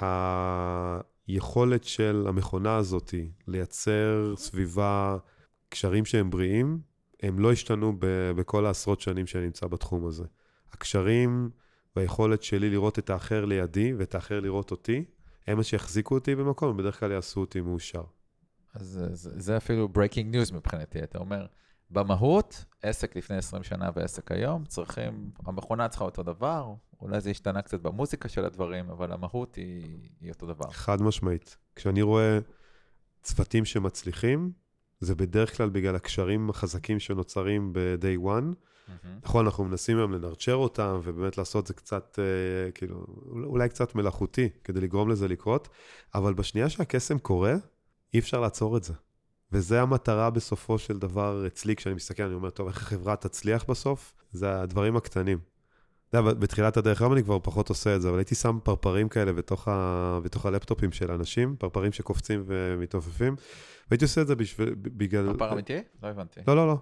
[0.00, 3.14] היכולת של המכונה הזאת
[3.48, 5.16] לייצר סביבה
[5.68, 6.78] קשרים שהם בריאים,
[7.22, 10.24] הם לא השתנו ב- בכל העשרות שנים שאני נמצא בתחום הזה.
[10.72, 11.50] הקשרים
[11.96, 15.04] והיכולת שלי לראות את האחר לידי ואת האחר לראות אותי,
[15.46, 18.02] הם מה שיחזיקו אותי במקום, ובדרך כלל יעשו אותי מאושר.
[18.74, 21.46] אז זה, זה אפילו breaking news מבחינתי, אתה אומר,
[21.90, 27.62] במהות, עסק לפני 20 שנה ועסק היום, צריכים, המכונה צריכה אותו דבר, אולי זה השתנה
[27.62, 30.70] קצת במוזיקה של הדברים, אבל המהות היא, היא אותו דבר.
[30.70, 31.56] חד משמעית.
[31.76, 32.38] כשאני רואה
[33.22, 34.52] צוותים שמצליחים,
[35.00, 38.54] זה בדרך כלל בגלל הקשרים החזקים שנוצרים ב-day one.
[38.54, 39.06] Mm-hmm.
[39.24, 43.06] נכון, אנחנו מנסים היום לנרצ'ר אותם, ובאמת לעשות זה קצת, אה, כאילו,
[43.44, 45.68] אולי קצת מלאכותי, כדי לגרום לזה לקרות,
[46.14, 47.54] אבל בשנייה שהקסם קורה,
[48.14, 48.94] אי אפשר לעצור את זה.
[49.52, 54.14] וזה המטרה בסופו של דבר אצלי, כשאני מסתכל, אני אומר, טוב, איך החברה תצליח בסוף?
[54.32, 55.38] זה הדברים הקטנים.
[56.08, 59.08] אתה יודע, בתחילת הדרך, היום אני כבר פחות עושה את זה, אבל הייתי שם פרפרים
[59.08, 60.18] כאלה בתוך, ה...
[60.22, 63.36] בתוך הלפטופים של אנשים, פרפרים שקופצים ומתעופפים,
[63.90, 65.26] והייתי עושה את זה בשביל, בגלל...
[65.26, 65.78] פרפר אמיתי?
[66.02, 66.40] לא הבנתי.
[66.48, 66.78] לא, לא, לא.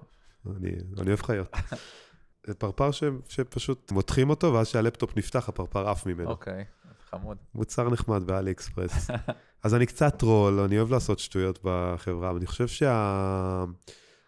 [0.57, 1.57] אני, אני אוהב חיות.
[2.47, 3.05] זה פרפר ש...
[3.29, 6.31] שפשוט מותחים אותו, ואז כשהלפטופ נפתח, הפרפר עף ממנו.
[6.31, 6.65] אוקיי,
[7.11, 7.37] חמוד.
[7.55, 9.11] מוצר נחמד ב AliExpress.
[9.63, 13.65] אז אני קצת טרול, אני אוהב לעשות שטויות בחברה, אבל אני חושב שה...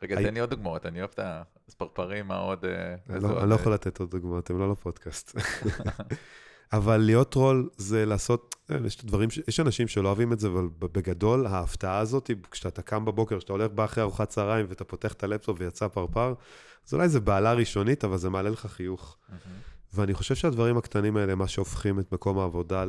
[0.02, 1.20] רגע, תן לי עוד דוגמאות, אני אוהב את
[1.68, 2.64] הפרפרים העוד...
[2.64, 5.38] אה, לא- אני לא יכול לתת עוד דוגמאות, הם לא לפודקאסט.
[6.72, 10.68] אבל להיות טרול זה לעשות, אה, יש דברים, יש אנשים שלא אוהבים את זה, אבל
[10.78, 15.24] בגדול, ההפתעה הזאת, כשאתה קם בבוקר, כשאתה הולך בא אחרי ארוחת צהריים ואתה פותח את
[15.24, 16.34] הלפטופ ויצא פרפר,
[16.86, 19.16] אז אולי זה בעלה ראשונית, אבל זה מעלה לך חיוך.
[19.94, 22.84] ואני חושב שהדברים הקטנים האלה, מה שהופכים את מקום העבודה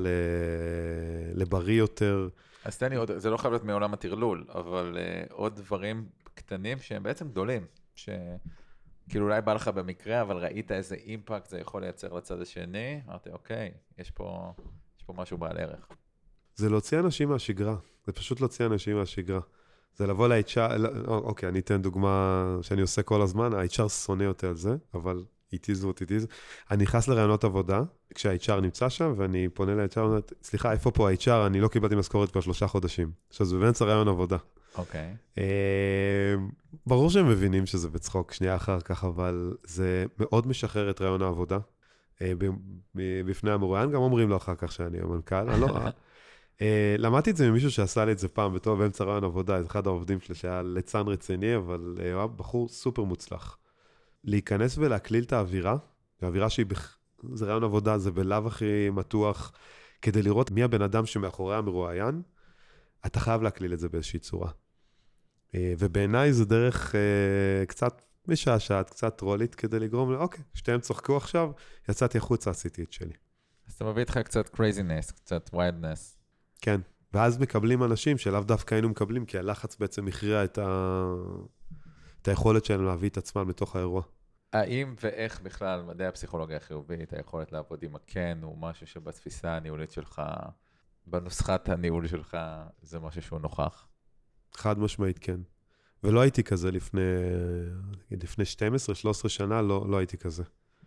[1.34, 2.30] לבריא יותר.
[2.66, 6.80] אז תן לי עוד, זה לא חייב להיות מעולם הטרלול, אבל uh, עוד דברים קטנים
[6.80, 12.14] שהם בעצם גדולים, שכאילו אולי בא לך במקרה, אבל ראית איזה אימפקט זה יכול לייצר
[12.14, 14.54] לצד השני, אמרתי, אוקיי, יש פה,
[14.98, 15.88] יש פה משהו בעל ערך.
[16.56, 19.42] זה להוציא אנשים מהשגרה, זה פשוט להוציא אנשים מהשגרה.
[19.96, 24.48] זה לבוא ל-HR, לא, אוקיי, אני אתן דוגמה שאני עושה כל הזמן, ה-HR שונא אותי
[24.48, 26.28] על זה, אבל it is what it is.
[26.72, 27.82] אני נכנס לרעיונות עבודה,
[28.16, 31.48] כשה-HR נמצא שם, ואני פונה ל-HR, ואומר, סליחה, איפה פה ה-HR?
[31.48, 33.12] אני לא קיבלתי משכורת כבר שלושה חודשים.
[33.30, 34.38] עכשיו, זה באמצע רעיון עבודה.
[34.78, 35.16] אוקיי.
[35.38, 36.36] אה,
[36.88, 41.58] ברור שהם מבינים שזה בצחוק שנייה אחר כך, אבל זה מאוד משחרר את רעיון העבודה.
[42.24, 42.50] ב-
[43.26, 45.50] בפני המרואיין, גם אומרים לו אחר כך שאני המנכ"ל.
[45.50, 45.68] אני לא...
[46.62, 49.88] אה, למדתי את זה ממישהו שעשה לי את זה פעם בתור באמצע רעיון עבודה, אחד
[49.88, 53.58] העובדים שלי שהיה ליצן רציני, אבל אה, הוא היה בחור סופר מוצלח.
[54.24, 55.78] להיכנס ולהקליל את האווירה,
[56.22, 56.98] האווירה שהיא, בח...
[57.34, 59.52] זה רעיון עבודה, זה בלאו הכי מתוח,
[60.02, 62.22] כדי לראות מי הבן אדם שמאחורי המרואיין,
[63.06, 64.52] אתה חייב להקליל את זה באיזושהי צורה.
[65.56, 70.16] אה, ובעיניי זה דרך אה, קצת משעשעת, קצת טרולית, כדי לגרום ל...
[70.16, 71.52] אוקיי, שתיהם צחקו עכשיו,
[71.90, 73.14] יצאתי החוצה, עשיתי את שלי.
[73.68, 76.18] אז אתה מביא איתך קצת craziness, קצת wildness.
[76.62, 76.82] כן.
[77.14, 81.04] ואז מקבלים אנשים שלאו דווקא היינו מקבלים, כי הלחץ בעצם הכריע את, ה...
[82.22, 84.02] את היכולת שלהם להביא את עצמם לתוך האירוע.
[84.54, 90.22] האם ואיך בכלל מדעי הפסיכולוגיה החיובית, היכולת לעבוד עם הכן, הוא משהו שבתפיסה הניהולית שלך,
[91.08, 92.38] בנוסחת הניהול שלך,
[92.82, 93.88] זה משהו שהוא נוכח?
[94.54, 95.40] חד משמעית, כן.
[96.04, 97.02] ולא הייתי כזה לפני,
[98.12, 98.44] לפני
[99.26, 100.44] 12-13 שנה, לא, לא הייתי כזה.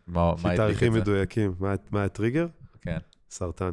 [0.06, 1.00] מה, מה הדליק תאריכים את זה?
[1.00, 1.54] מדויקים.
[1.58, 2.46] מה, מה הטריגר?
[2.80, 2.98] כן.
[3.30, 3.70] סרטן.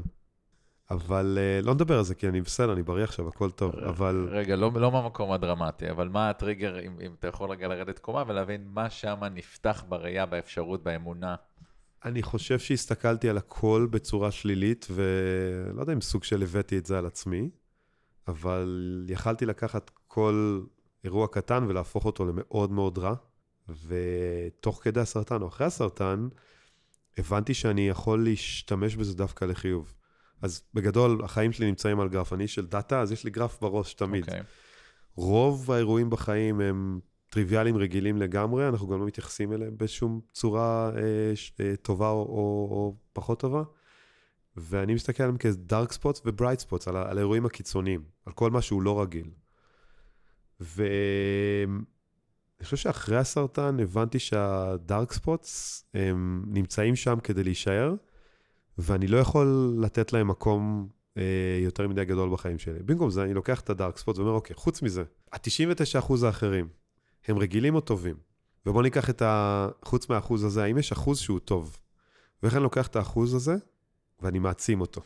[0.91, 4.27] אבל uh, לא נדבר על זה, כי אני בסדר, אני בריא עכשיו, הכל טוב, אבל
[4.31, 8.23] רגע, לא, לא מהמקום הדרמטי, אבל מה הטריגר, אם, אם אתה יכול רגע לרדת קומה
[8.27, 11.35] ולהבין מה שם נפתח בראייה, באפשרות, באמונה.
[12.05, 16.97] אני חושב שהסתכלתי על הכל בצורה שלילית, ולא יודע אם סוג של הבאתי את זה
[16.97, 17.49] על עצמי,
[18.27, 20.61] אבל יכלתי לקחת כל
[21.03, 23.15] אירוע קטן ולהפוך אותו למאוד מאוד רע,
[23.87, 26.27] ותוך כדי הסרטן או אחרי הסרטן,
[27.17, 29.93] הבנתי שאני יכול להשתמש בזה דווקא לחיוב.
[30.41, 32.33] אז בגדול, החיים שלי נמצאים על גרף.
[32.33, 34.23] אני של data, אז יש לי גרף בראש תמיד.
[34.23, 34.41] אוקיי.
[35.15, 36.99] רוב האירועים בחיים הם
[37.29, 42.19] טריוויאליים רגילים לגמרי, אנחנו גם לא מתייחסים אליהם בשום צורה אה, ש, אה, טובה או,
[42.19, 43.63] או, או פחות טובה.
[44.57, 48.61] ואני מסתכל עליהם כ dark spots ו bright spots, על, האירועים הקיצוניים, על כל מה
[48.61, 49.29] שהוא לא רגיל.
[50.59, 51.75] ואני
[52.63, 57.93] חושב שאחרי הסרטן הבנתי שה dark spots הם נמצאים שם כדי להישאר,
[58.77, 62.79] ואני לא יכול לתת להם מקום אה, יותר מדי גדול בחיים שלי.
[62.85, 65.03] במקום זה, אני לוקח את הדארק ספוט ואומר, אוקיי, חוץ מזה,
[65.33, 66.67] ה-99% האחרים,
[67.27, 68.15] הם רגילים או טובים?
[68.65, 69.67] ובואו ניקח את ה...
[69.85, 71.77] חוץ מהאחוז הזה, האם יש אחוז שהוא טוב?
[72.43, 73.55] ואיך אני לוקח את האחוז הזה
[74.21, 75.01] ואני מעצים אותו.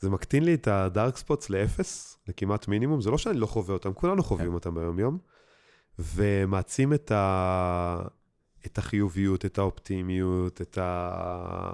[0.00, 3.92] זה מקטין לי את הדארק ספוטס לאפס, לכמעט מינימום, זה לא שאני לא חווה אותם,
[3.92, 4.54] כולנו חווים כן.
[4.54, 5.18] אותם ביום-יום,
[5.98, 8.06] ומעצים את, ה...
[8.66, 11.72] את החיוביות, את האופטימיות, את, ה...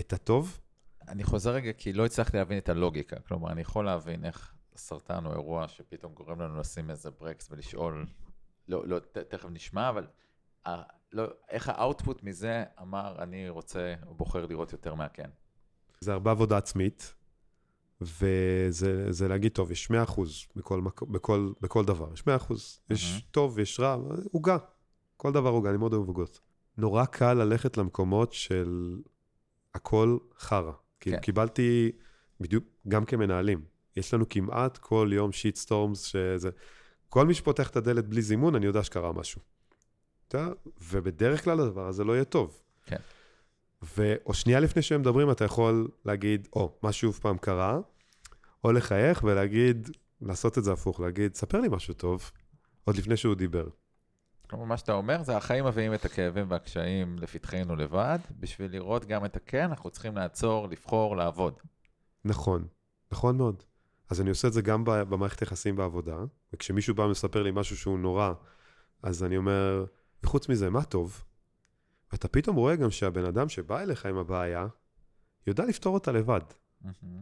[0.00, 0.60] את הטוב.
[1.08, 3.16] אני חוזר רגע, כי לא הצלחתי להבין את הלוגיקה.
[3.20, 8.06] כלומר, אני יכול להבין איך סרטן הוא אירוע שפתאום גורם לנו לשים איזה ברקס ולשאול,
[8.68, 10.06] לא, לא, ת, תכף נשמע, אבל
[10.66, 15.30] ה, לא, איך האאוטפוט מזה אמר, אני רוצה, או בוחר לראות יותר מהכן.
[16.00, 17.14] זה הרבה עבודה עצמית,
[18.00, 22.80] וזה זה להגיד, טוב, יש 100 אחוז בכל, מק- בכל, בכל דבר, יש 100 אחוז.
[22.90, 23.22] יש.
[23.30, 23.96] טוב, יש רע,
[24.32, 24.56] עוגה.
[25.16, 26.40] כל דבר עוגה, אני מאוד אוהב עוגות.
[26.76, 28.96] נורא קל ללכת למקומות של
[29.74, 30.72] הכל חרא.
[31.00, 31.20] כן.
[31.20, 31.92] קיבלתי,
[32.40, 33.64] בדיוק, גם כמנהלים,
[33.96, 36.50] יש לנו כמעט כל יום shit storms, שזה...
[37.08, 39.40] כל מי שפותח את הדלת בלי זימון, אני יודע שקרה משהו.
[40.28, 40.48] אתה?
[40.90, 42.62] ובדרך כלל הדבר הזה לא יהיה טוב.
[42.86, 42.96] כן.
[43.98, 44.14] ו...
[44.26, 47.80] או שנייה לפני שהם מדברים, אתה יכול להגיד, או, מה שוב פעם קרה,
[48.64, 52.30] או לחייך ולהגיד, לעשות את זה הפוך, להגיד, ספר לי משהו טוב,
[52.84, 53.68] עוד לפני שהוא דיבר.
[54.52, 59.24] כלומר, מה שאתה אומר זה החיים מביאים את הכאבים והקשיים לפתחנו לבד, בשביל לראות גם
[59.24, 61.54] את הכן, אנחנו צריכים לעצור, לבחור, לעבוד.
[62.24, 62.66] נכון,
[63.12, 63.62] נכון מאוד.
[64.10, 66.16] אז אני עושה את זה גם במערכת יחסים בעבודה,
[66.52, 68.32] וכשמישהו בא ומספר לי משהו שהוא נורא,
[69.02, 69.84] אז אני אומר,
[70.22, 71.24] וחוץ מזה, מה טוב?
[72.12, 74.66] ואתה פתאום רואה גם שהבן אדם שבא אליך עם הבעיה,
[75.46, 76.40] יודע לפתור אותה לבד.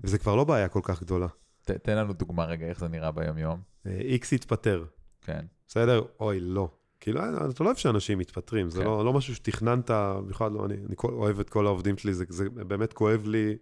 [0.02, 1.28] וזה כבר לא בעיה כל כך גדולה.
[1.64, 3.60] ת, תן לנו דוגמה רגע איך זה נראה ביום-יום.
[3.86, 4.84] אה, איקס התפטר,
[5.20, 5.46] כן.
[5.68, 6.02] בסדר?
[6.20, 6.79] אוי, לא.
[7.00, 8.84] כאילו, אה, אתה לא אוהב שאנשים מתפטרים, זה כן.
[8.84, 12.24] לא, לא משהו שתכננת, במיוחד לא, אני, אני כל- אוהב את כל העובדים שלי, זה,
[12.28, 13.56] זה באמת כואב לי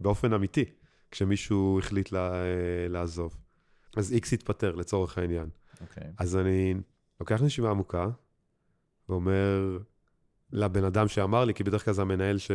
[0.00, 0.64] באופן אמיתי,
[1.10, 2.46] כשמישהו החליט לה, אה,
[2.88, 3.36] לעזוב.
[3.96, 5.48] אז איקס התפטר, לצורך העניין.
[5.80, 6.12] אוקיי.
[6.18, 6.74] אז אני
[7.20, 8.08] לוקח נשימה עמוקה,
[9.08, 9.78] ואומר
[10.52, 12.50] לבן אדם שאמר לי, כי בדרך כלל זה המנהל ש...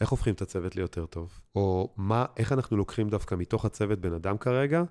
[0.00, 1.40] איך הופכים את הצוות ליותר טוב?
[1.54, 4.82] או מה, איך אנחנו לוקחים דווקא מתוך הצוות בן אדם כרגע,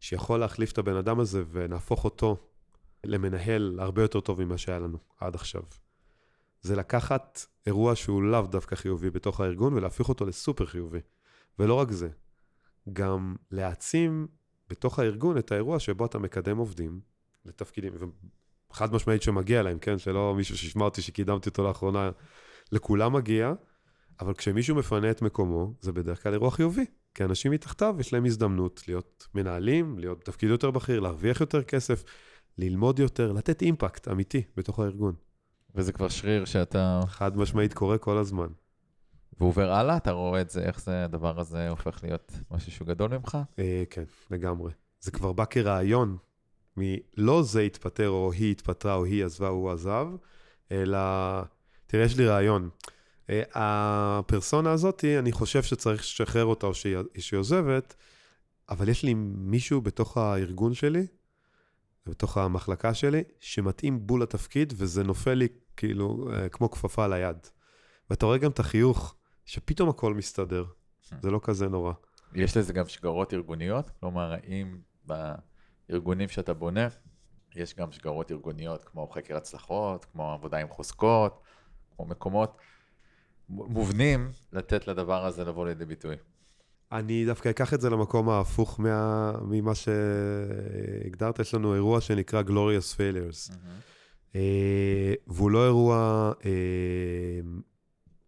[0.00, 2.36] שיכול להחליף את הבן אדם הזה ונהפוך אותו
[3.04, 5.62] למנהל הרבה יותר טוב ממה שהיה לנו עד עכשיו.
[6.60, 11.00] זה לקחת אירוע שהוא לאו דווקא חיובי בתוך הארגון ולהפיך אותו לסופר חיובי.
[11.58, 12.08] ולא רק זה,
[12.92, 14.26] גם להעצים
[14.68, 17.00] בתוך הארגון את האירוע שבו אתה מקדם עובדים
[17.44, 17.92] לתפקידים,
[18.70, 19.98] וחד משמעית שמגיע להם, כן?
[19.98, 22.10] שלא מישהו שישמע אותי שקידמתי אותו לאחרונה,
[22.72, 23.52] לכולם מגיע,
[24.20, 26.84] אבל כשמישהו מפנה את מקומו, זה בדרך כלל אירוע חיובי.
[27.14, 32.04] כי אנשים מתחתיו, יש להם הזדמנות להיות מנהלים, להיות בתפקיד יותר בכיר, להרוויח יותר כסף,
[32.58, 35.14] ללמוד יותר, לתת אימפקט אמיתי בתוך הארגון.
[35.74, 37.00] וזה כבר שריר שאתה...
[37.06, 38.48] חד משמעית קורה כל הזמן.
[39.40, 39.96] ועובר הלאה?
[39.96, 43.38] אתה רואה את זה, איך זה, הדבר הזה הופך להיות משהו שהוא גדול ממך?
[43.58, 44.72] אה, כן, לגמרי.
[45.00, 46.16] זה כבר בא כרעיון,
[46.76, 50.06] מלא זה התפטר, או היא התפטרה, או היא עזבה, או הוא עזב,
[50.72, 50.98] אלא,
[51.86, 52.68] תראה, יש לי רעיון.
[53.30, 57.94] אה, הפרסונה הזאת, אני חושב שצריך לשחרר אותה או שהיא, שהיא עוזבת,
[58.68, 61.06] אבל יש לי מישהו בתוך הארגון שלי,
[62.06, 67.36] בתוך המחלקה שלי, שמתאים בול לתפקיד, וזה נופל לי כאילו אה, כמו כפפה על היד.
[68.10, 70.64] ואתה רואה גם את החיוך, שפתאום הכל מסתדר.
[71.20, 71.92] זה לא כזה נורא.
[72.34, 73.90] יש לזה גם שגרות ארגוניות?
[74.00, 76.88] כלומר, האם בארגונים שאתה בונה,
[77.54, 81.42] יש גם שגרות ארגוניות כמו חקר הצלחות, כמו עבודה עם חוזקות,
[81.96, 82.56] כמו מקומות
[83.48, 86.16] מובנים לתת לדבר הזה לבוא לידי ביטוי.
[86.92, 91.38] אני דווקא אקח את זה למקום ההפוך מה, ממה שהגדרת.
[91.38, 93.50] יש לנו אירוע שנקרא Glorious Failures.
[93.50, 94.36] Mm-hmm.
[95.26, 96.50] והוא לא אירוע אה,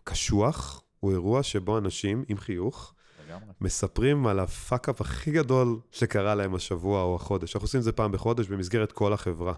[0.04, 2.94] קשוח, הוא אירוע שבו אנשים עם חיוך
[3.26, 3.52] לגמרי.
[3.60, 7.56] מספרים על ה fuck-up הכי גדול שקרה להם השבוע או החודש.
[7.56, 9.54] אנחנו עושים את זה פעם בחודש במסגרת כל החברה.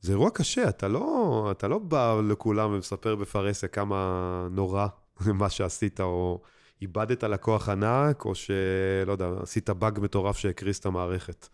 [0.00, 4.86] זה אירוע קשה, אתה לא, אתה לא בא לכולם ומספר בפרהסיה כמה נורא
[5.40, 6.42] מה שעשית, או
[6.82, 11.48] איבדת לקוח ענק, או שלא יודע, עשית באג מטורף שהקריס את המערכת.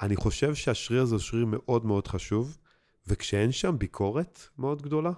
[0.00, 2.58] אני חושב שהשריר הזה הוא שריר מאוד מאוד חשוב,
[3.06, 5.12] וכשאין שם ביקורת מאוד גדולה,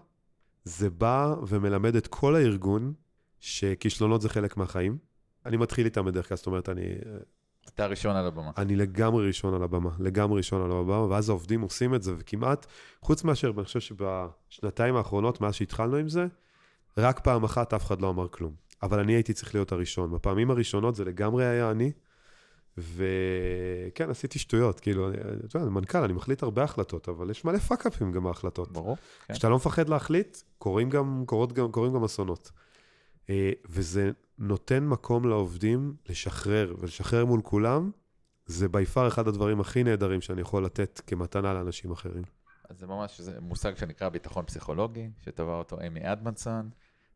[0.65, 2.93] זה בא ומלמד את כל הארגון
[3.41, 4.99] שכישלונות זה חלק מהחיים.
[5.47, 6.83] אני מתחיל איתם בדרך כלל, זאת אומרת, אני
[7.69, 8.51] אתה ראשון על הבמה.
[8.57, 12.67] אני לגמרי ראשון על הבמה, לגמרי ראשון על הבמה, ואז העובדים עושים את זה, וכמעט,
[13.03, 16.27] חוץ מאשר, אני חושב שבשנתיים האחרונות, מאז שהתחלנו עם זה,
[16.97, 18.55] רק פעם אחת אף אחד לא אמר כלום.
[18.83, 20.13] אבל אני הייתי צריך להיות הראשון.
[20.13, 21.93] בפעמים הראשונות זה לגמרי היה אני,
[22.79, 25.11] וכן, עשיתי שטויות, כאילו,
[25.47, 28.73] אתה יודע, מנכ"ל, אני מחליט הרבה החלטות, אבל יש מלא פאק-אפים גם בהחלטות.
[28.73, 28.97] ברור.
[29.27, 29.35] כן.
[29.35, 32.51] כשאתה לא מפחד להחליט, קורים גם, קורות גם, קורים גם אסונות.
[33.31, 37.91] אה, וזה נותן מקום לעובדים לשחרר, ולשחרר מול כולם,
[38.47, 42.23] זה בי פאר אחד הדברים הכי נהדרים שאני יכול לתת כמתנה לאנשים אחרים.
[42.69, 46.71] אז זה ממש, זה מושג שנקרא ביטחון פסיכולוגי, שטבע אותו אמי אדמנסון,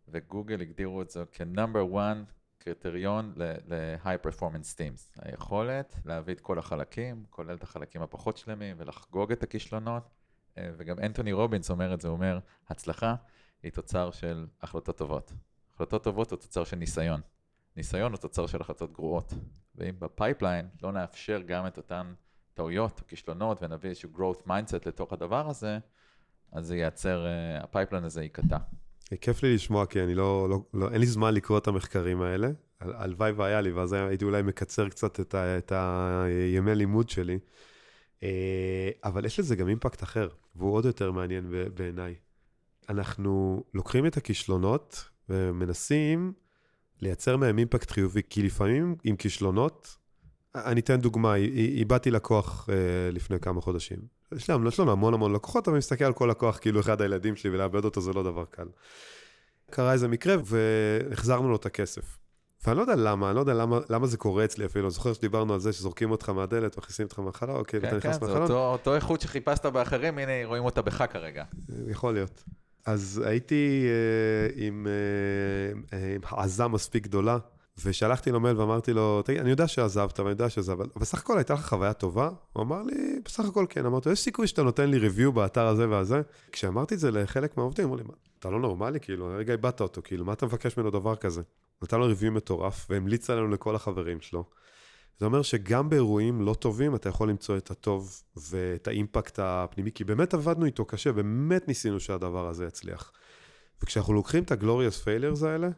[0.09, 5.23] וגוגל הגדירו את זה כ-number one קריטריון ל-high performance teams.
[5.23, 10.11] היכולת להביא את כל החלקים, כולל את החלקים הפחות שלמים, ולחגוג את הכישלונות.
[10.59, 12.39] אה, וגם אנטוני רובינס אומר את זה, הוא אומר,
[12.69, 13.15] הצלחה
[13.63, 15.33] היא תוצר של החלטות טובות.
[15.75, 17.21] החלטות טובות הוא תוצר של ניסיון.
[17.77, 19.35] ניסיון הוא תוצר של החלטות גרועות.
[19.75, 22.15] ואם ב pipeline לא נאפשר גם את אותן
[22.55, 25.79] טעויות או כישלונות ונביא איזשהו growth mindset לתוך הדבר הזה,
[26.53, 28.57] אז זה ייצר, uh, ה pipeline הזה ייקטע.
[29.21, 32.51] כיף לי לשמוע, כי אני לא, לא, לא, אין לי זמן לקרוא את המחקרים האלה.
[32.81, 37.39] הלוואי והיה לי, ואז הייתי אולי מקצר קצת את, ה, את הימי לימוד שלי.
[38.23, 42.15] אה, אבל יש לזה גם אימפקט אחר, והוא עוד יותר מעניין בעיניי.
[42.89, 46.33] אנחנו לוקחים את הכישלונות ומנסים
[47.01, 49.97] לייצר מהם אימפקט חיובי, כי לפעמים עם כישלונות,
[50.55, 52.75] אני אתן דוגמה, איבדתי לקוח אה,
[53.13, 53.99] לפני כמה חודשים.
[54.33, 57.01] יש לנו, יש לנו המון המון לקוחות, אבל אני מסתכל על כל לקוח כאילו אחד
[57.01, 58.67] הילדים שלי, ולאבד אותו זה לא דבר קל.
[59.71, 62.19] קרה איזה מקרה והחזרנו לו את הכסף.
[62.67, 64.85] ואני לא יודע למה, אני לא יודע למה, למה זה קורה אצלי אפילו.
[64.85, 68.19] אני זוכר שדיברנו על זה שזורקים אותך מהדלת, מכניסים אותך מהחלון, אוקיי, כן, אתה נכנס
[68.19, 68.35] כן, מהחלון.
[68.37, 71.45] כן, כן, זה אותו, אותו איכות שחיפשת באחרים, הנה רואים אותה בך כרגע.
[71.89, 72.45] יכול להיות.
[72.87, 77.39] אז הייתי אה, עם, אה, אה, עם עזה מספיק גדולה,
[77.85, 81.39] ושלחתי לו מייל ואמרתי לו, תגיד, אני יודע שעזבת ואני יודע שזה, אבל בסך הכל
[81.39, 82.31] הייתה לך חוויה טובה?
[82.53, 83.87] הוא אמר לי, בסך הכל כן.
[83.87, 86.23] אמרתי לו, יש סיכוי שאתה נותן לי ריוויו באתר הזה והזה?
[86.53, 88.03] כשאמרתי את זה לחלק מהעובדים, אמרו לי,
[88.39, 89.01] אתה לא נורמלי?
[89.01, 91.43] כאילו, הרגע איבדת אותו, כאילו, מה אתה מבקש ממנו דבר כזה?
[91.83, 94.45] נתן לו ריוויו מטורף, והמליץ עלינו לכל החברים שלו.
[95.19, 100.05] זה אומר שגם באירועים לא טובים אתה יכול למצוא את הטוב ואת האימפקט הפנימי, כי
[100.05, 103.13] באמת עבדנו איתו קשה, באמת ניסינו שהדבר הזה יצליח.
[103.83, 105.69] וכשאנחנו לוקחים את ה-glorious failures האלה,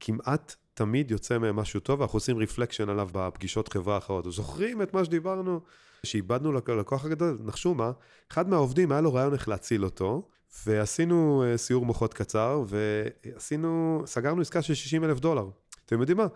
[0.00, 4.32] כמעט תמיד יוצא מהם משהו טוב, ואנחנו עושים רפלקשן עליו בפגישות חברה אחרות.
[4.32, 5.60] זוכרים את מה שדיברנו,
[6.02, 7.38] שאיבדנו ללקוח הגדול?
[7.44, 7.92] נחשו מה,
[8.32, 10.28] אחד מהעובדים היה לו רעיון איך להציל אותו,
[10.66, 15.48] ועשינו אה, סיור מוחות קצר, ועשינו, סגרנו עסקה של 60 אלף דולר.
[15.86, 16.26] אתם יודעים מה?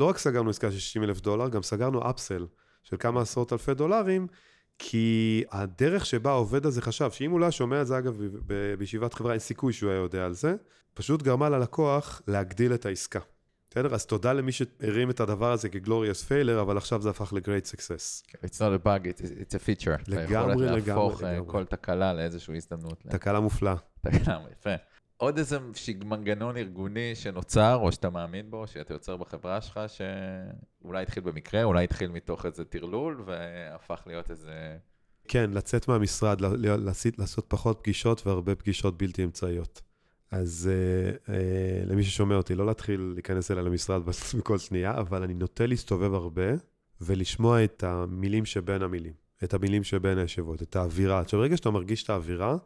[0.00, 2.46] לא רק סגרנו עסקה של 60 אלף דולר, גם סגרנו upsell
[2.82, 4.26] של כמה עשרות אלפי דולרים,
[4.78, 8.20] כי הדרך שבה העובד הזה חשב, שאם הוא לא שומע את זה, אגב,
[8.78, 10.54] בישיבת חברה, אין סיכוי שהוא היה יודע על זה,
[10.94, 13.20] פשוט גרמה ללקוח להגדיל את העסקה.
[13.70, 13.94] בסדר?
[13.94, 17.37] אז תודה למי שהרים את הדבר הזה כ glorious failure, אבל עכשיו זה הפך ל
[17.37, 18.22] great success.
[18.44, 20.04] It's not a bug, it's, it's a feature.
[20.08, 21.52] לגמרי, אתה לגמרי, יכול להפוך אה, לגמרי.
[21.52, 23.02] כל תקלה לאיזושהי הזדמנות.
[23.08, 23.74] תקלה מופלאה.
[24.00, 24.74] תקלה, יפה.
[25.16, 25.58] עוד איזה
[26.04, 31.84] מנגנון ארגוני שנוצר, או שאתה מאמין בו, שאתה יוצר בחברה שלך, שאולי התחיל במקרה, אולי
[31.84, 34.76] התחיל מתוך איזה טרלול, והפך להיות איזה...
[35.28, 36.40] כן, לצאת מהמשרד,
[37.18, 39.82] לעשות פחות פגישות והרבה פגישות בלתי אמצעיות.
[40.30, 44.02] אז אה, אה, למי ששומע אותי, לא להתחיל להיכנס אליי למשרד
[44.38, 46.48] בכל שנייה, אבל אני נוטה להסתובב הרבה
[47.00, 49.12] ולשמוע את המילים שבין המילים,
[49.44, 51.20] את המילים שבין הישיבות, את האווירה.
[51.20, 52.56] עכשיו, ברגע שאתה מרגיש את האווירה,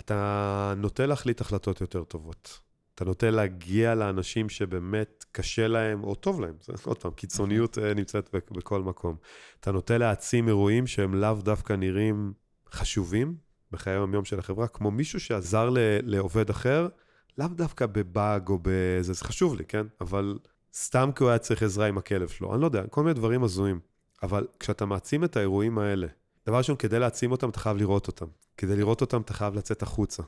[0.00, 2.60] אתה נוטה להחליט החלטות יותר טובות.
[2.94, 7.94] אתה נוטה להגיע לאנשים שבאמת קשה להם, או טוב להם, זה עוד פעם, קיצוניות אה,
[7.94, 9.16] נמצאת בכ- בכל מקום.
[9.60, 12.32] אתה נוטה להעצים אירועים שהם לאו דווקא נראים
[12.72, 13.36] חשובים
[13.72, 16.88] בחיי היום-יום של החברה, כמו מישהו שעזר ל- לעובד אחר,
[17.38, 19.86] לאו דווקא בבאג או באיזה, זה חשוב לי, כן?
[20.00, 20.38] אבל
[20.74, 23.44] סתם כי הוא היה צריך עזרה עם הכלב שלו, אני לא יודע, כל מיני דברים
[23.44, 23.80] הזויים.
[24.22, 26.06] אבל כשאתה מעצים את האירועים האלה,
[26.46, 28.26] דבר ראשון, כדי להעצים אותם, אתה חייב לראות אותם.
[28.56, 30.22] כדי לראות אותם, אתה חייב לצאת החוצה.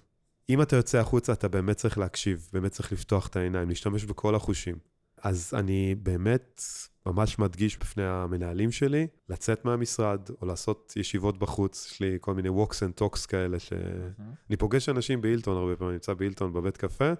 [0.50, 4.34] אם אתה יוצא החוצה, אתה באמת צריך להקשיב, באמת צריך לפתוח את העיניים, להשתמש בכל
[4.34, 4.76] החושים.
[5.22, 6.62] אז אני באמת
[7.06, 11.88] ממש מדגיש בפני המנהלים שלי, לצאת מהמשרד, או לעשות ישיבות בחוץ.
[11.92, 15.94] יש לי כל מיני walks and talks כאלה, שאני פוגש אנשים באילטון הרבה פעמים, אני
[15.94, 17.12] נמצא באילטון בבית קפה,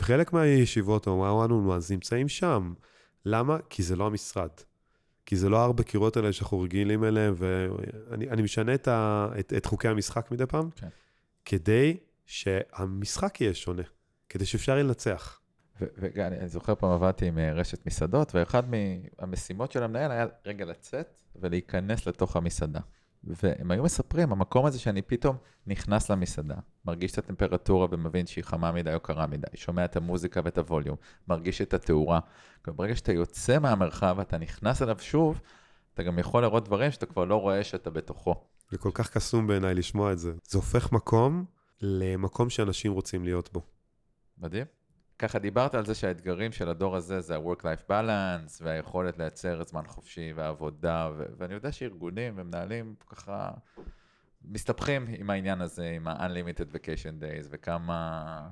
[0.00, 2.74] וחלק מהישיבות, או מה אז נמצאים שם.
[3.24, 3.58] למה?
[3.70, 4.50] כי זה לא המשרד.
[5.26, 9.52] כי זה לא ארבע קירות האלה שאנחנו רגילים אליהם, ואני אני משנה את, ה, את,
[9.56, 10.88] את חוקי המשחק מדי פעם, כן.
[11.44, 13.82] כדי שהמשחק יהיה שונה,
[14.28, 15.40] כדי שאפשר יהיה לנצח.
[15.80, 21.14] ואני זוכר פעם עבדתי עם אה, רשת מסעדות, ואחד מהמשימות של המנהל היה רגע לצאת
[21.36, 22.80] ולהיכנס לתוך המסעדה.
[23.24, 26.54] והם היו מספרים, המקום הזה שאני פתאום נכנס למסעדה,
[26.84, 30.96] מרגיש את הטמפרטורה ומבין שהיא חמה מדי או קרה מדי, שומע את המוזיקה ואת הווליום,
[31.28, 32.20] מרגיש את התאורה.
[32.66, 35.40] ברגע שאתה יוצא מהמרחב, אתה נכנס אליו שוב,
[35.94, 38.34] אתה גם יכול לראות דברים שאתה כבר לא רואה שאתה בתוכו.
[38.70, 40.32] זה כל כך קסום בעיניי לשמוע את זה.
[40.48, 41.44] זה הופך מקום
[41.80, 43.60] למקום שאנשים רוצים להיות בו.
[44.38, 44.66] מדהים.
[45.18, 50.32] ככה דיברת על זה שהאתגרים של הדור הזה זה ה-work-life balance והיכולת לייצר זמן חופשי
[50.36, 53.50] ועבודה, ו- ואני יודע שארגונים ומנהלים ככה
[54.44, 58.48] מסתבכים עם העניין הזה, עם ה-unlimited vacation days וכמה,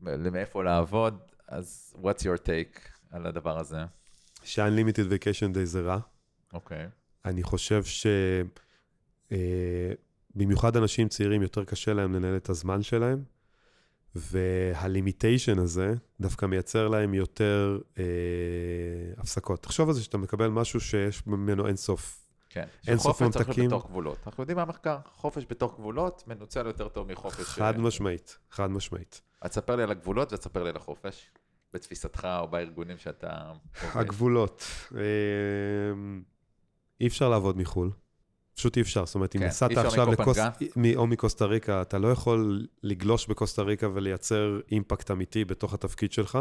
[0.00, 1.18] מאיפה לעבוד,
[1.48, 3.78] אז what's your take על הדבר הזה?
[4.42, 5.98] ש-unlimited vacation day זה רע.
[6.52, 6.88] אוקיי.
[7.24, 8.06] אני חושב ש...
[9.32, 9.92] אה,
[10.34, 13.24] במיוחד אנשים צעירים, יותר קשה להם לנהל את הזמן שלהם,
[14.14, 18.04] והלימיטיישן הזה דווקא מייצר להם יותר אה,
[19.16, 19.62] הפסקות.
[19.62, 22.26] תחשוב על זה שאתה מקבל משהו שיש ממנו אין סוף.
[22.48, 22.64] כן.
[22.88, 23.62] אין סוף שחופש צריך ממתקים.
[23.68, 24.18] להיות בתוך גבולות.
[24.26, 27.40] אנחנו יודעים מהמחקר, חופש בתוך גבולות מנוצל יותר טוב מחופש...
[27.40, 29.20] חד אה, משמעית, חד משמעית.
[29.40, 31.30] אז תספר לי על הגבולות ותספר לי על החופש,
[31.74, 33.52] בתפיסתך או בארגונים שאתה...
[33.82, 34.64] הגבולות.
[34.96, 35.00] אה,
[37.00, 37.90] אי אפשר לעבוד מחו"ל.
[38.60, 39.06] פשוט אי אפשר.
[39.06, 40.38] זאת אומרת, אם כן, נסעת אפשר עכשיו לקוס...
[40.76, 46.12] מ- או מקוסטה ריקה, אתה לא יכול לגלוש בקוסטה ריקה ולייצר אימפקט אמיתי בתוך התפקיד
[46.12, 46.38] שלך,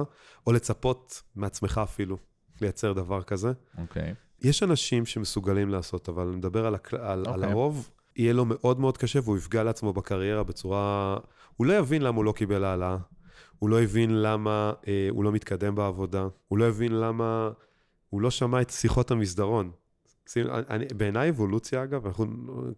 [0.47, 2.17] או לצפות מעצמך אפילו
[2.61, 3.51] לייצר דבר כזה.
[3.77, 4.13] אוקיי.
[4.41, 6.97] יש אנשים שמסוגלים לעשות, אבל אני מדבר על, הכל...
[6.97, 7.51] על, על אוקיי.
[7.51, 11.17] הרוב, יהיה לו מאוד מאוד קשה והוא יפגע לעצמו בקריירה בצורה...
[11.55, 12.97] הוא לא יבין למה הוא לא קיבל העלאה,
[13.59, 17.49] הוא לא הבין למה אה, הוא לא מתקדם בעבודה, הוא לא הבין למה
[18.09, 19.71] הוא לא שמע את שיחות המסדרון.
[20.97, 22.25] בעיניי אבולוציה, אגב, אנחנו,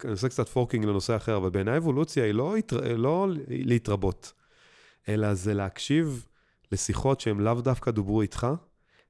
[0.03, 2.55] אני עושה קצת פורקינג לנושא אחר, אבל בעיניי אבולוציה היא לא,
[2.95, 4.33] לא להתרבות,
[5.09, 6.27] אלא זה להקשיב
[6.71, 8.47] לשיחות שהן לאו דווקא דוברו איתך,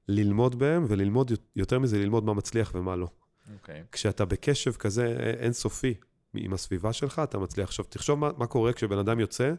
[0.08, 3.08] ללמוד בהן, וללמוד, יותר מזה, ללמוד מה מצליח ומה לא.
[3.54, 3.84] אוקיי.
[3.92, 5.94] כשאתה בקשב כזה אינסופי
[6.34, 7.68] עם הסביבה שלך, אתה מצליח.
[7.68, 9.52] עכשיו, תחשוב מה, מה קורה כשבן אדם יוצא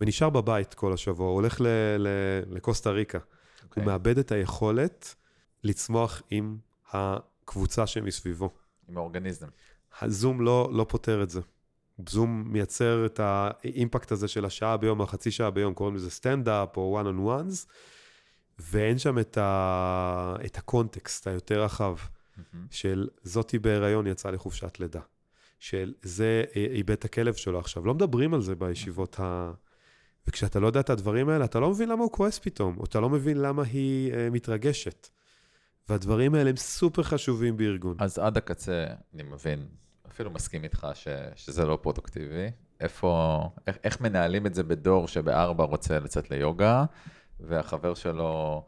[0.00, 1.66] ונשאר בבית כל השבוע, הוא הולך ל,
[1.98, 2.08] ל,
[2.46, 3.18] לקוסטה ריקה.
[3.64, 3.82] אוקיי.
[3.82, 5.14] הוא מאבד את היכולת
[5.64, 6.56] לצמוח עם
[7.42, 8.50] הקבוצה שמסביבו.
[8.88, 9.46] עם האורגניזם.
[10.00, 11.40] הזום לא, לא פותר את זה.
[12.08, 17.00] זום מייצר את האימפקט הזה של השעה ביום, החצי שעה ביום, קוראים לזה סטנדאפ או
[17.00, 17.66] one on ones,
[18.58, 20.36] ואין שם את, ה...
[20.44, 21.96] את הקונטקסט היותר רחב
[22.36, 22.66] מהמם.
[22.70, 25.00] של זאתי בהיריון יצאה לחופשת לידה,
[25.58, 27.86] של זה איבד את הכלב שלו עכשיו.
[27.86, 29.52] לא מדברים על זה בישיבות ה...
[30.26, 33.00] וכשאתה לא יודע את הדברים האלה, אתה לא מבין למה הוא כועס פתאום, או אתה
[33.00, 35.08] לא מבין למה היא אה, מתרגשת.
[35.88, 37.96] והדברים האלה הם סופר חשובים בארגון.
[38.00, 39.66] אז עד הקצה, אני מבין,
[40.10, 42.50] אפילו מסכים איתך ש, שזה לא פרודוקטיבי.
[42.80, 46.84] איפה, איך, איך מנהלים את זה בדור שבארבע רוצה לצאת ליוגה,
[47.40, 48.64] והחבר שלו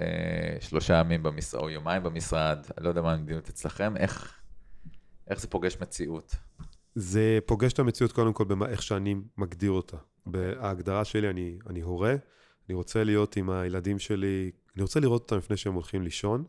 [0.00, 4.40] אה, שלושה ימים במשרד, או יומיים במשרד, לא יודע מה המדיניות אצלכם, איך,
[5.30, 6.34] איך זה פוגש מציאות?
[6.94, 9.96] זה פוגש את המציאות קודם כל באיך שאני מגדיר אותה.
[10.26, 12.14] בהגדרה שלי, אני, אני הורה,
[12.68, 16.44] אני רוצה להיות עם הילדים שלי, אני רוצה לראות אותם לפני שהם הולכים לישון,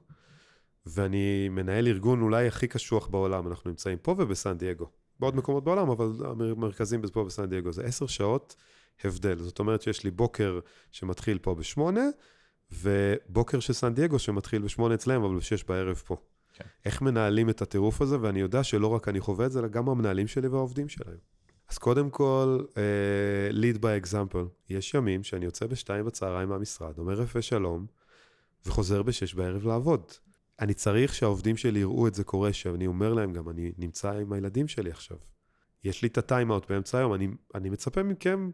[0.86, 4.90] ואני מנהל ארגון אולי הכי קשוח בעולם, אנחנו נמצאים פה ובסן דייגו.
[5.20, 7.72] בעוד מקומות בעולם, אבל המרכזים פה בסן דייגו.
[7.72, 8.56] זה עשר שעות
[9.04, 9.38] הבדל.
[9.38, 10.60] זאת אומרת שיש לי בוקר
[10.92, 12.06] שמתחיל פה בשמונה,
[12.72, 16.18] ובוקר של סן דייגו שמתחיל בשמונה אצלם, אבל בשש בערב פה.
[16.54, 16.66] כן.
[16.86, 19.90] איך מנהלים את הטירוף הזה, ואני יודע שלא רק אני חווה את זה, אלא גם
[19.90, 21.18] המנהלים שלי והעובדים שלהם.
[21.70, 24.48] אז קודם כל, uh, lead by example.
[24.70, 27.86] יש ימים שאני יוצא בשתיים בצהריים מהמשרד, אומר רפא שלום,
[28.66, 30.12] וחוזר בשש בערב לעבוד.
[30.60, 34.34] אני צריך שהעובדים שלי יראו את זה קורה, שאני אומר להם גם, אני נמצא עם
[34.34, 35.18] הילדים שלי עכשיו.
[35.84, 38.50] יש לי את הטיים-אאוט באמצע היום, אני, אני מצפה מכם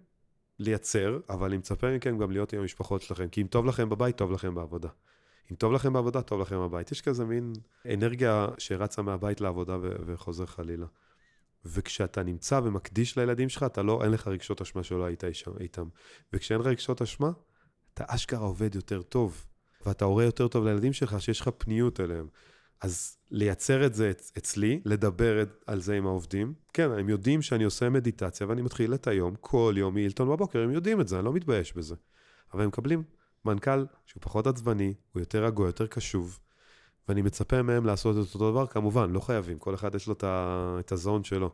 [0.60, 4.18] לייצר, אבל אני מצפה מכם גם להיות עם המשפחות שלכם, כי אם טוב לכם בבית,
[4.18, 4.90] טוב לכם בעבודה.
[5.52, 6.92] אם טוב לכם בעבודה, טוב לכם בבית.
[6.92, 7.54] יש כזה מין
[7.94, 10.86] אנרגיה שרצה מהבית לעבודה וחוזר חלילה.
[11.66, 15.24] וכשאתה נמצא ומקדיש לילדים שלך, אתה לא, אין לך רגשות אשמה שלא היית
[15.60, 15.88] איתם.
[16.34, 17.32] וכשאין רגשות אשמה,
[17.94, 19.46] אתה אשכרה עובד יותר טוב.
[19.86, 22.28] ואתה הורה יותר טוב לילדים שלך, שיש לך פניות אליהם.
[22.82, 26.54] אז לייצר את זה אצלי, לדבר על זה עם העובדים.
[26.74, 30.72] כן, הם יודעים שאני עושה מדיטציה ואני מתחיל את היום, כל יום מילטון בבוקר, הם
[30.72, 31.96] יודעים את זה, אני לא מתבייש בזה.
[32.54, 33.04] אבל הם מקבלים
[33.46, 36.40] מנכ"ל שהוא פחות עצבני, הוא יותר רגוע, יותר קשוב,
[37.08, 40.16] ואני מצפה מהם לעשות את אותו דבר, כמובן, לא חייבים, כל אחד יש לו
[40.80, 41.54] את הזון שלו.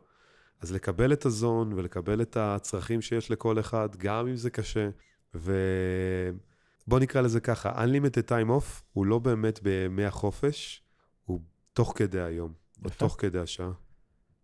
[0.60, 4.88] אז לקבל את הזון ולקבל את הצרכים שיש לכל אחד, גם אם זה קשה,
[5.34, 10.82] ובוא נקרא לזה ככה, Unlimited Time Off הוא לא באמת בימי החופש,
[11.24, 11.40] הוא
[11.72, 12.52] תוך כדי היום,
[12.84, 13.72] או תוך כדי השעה.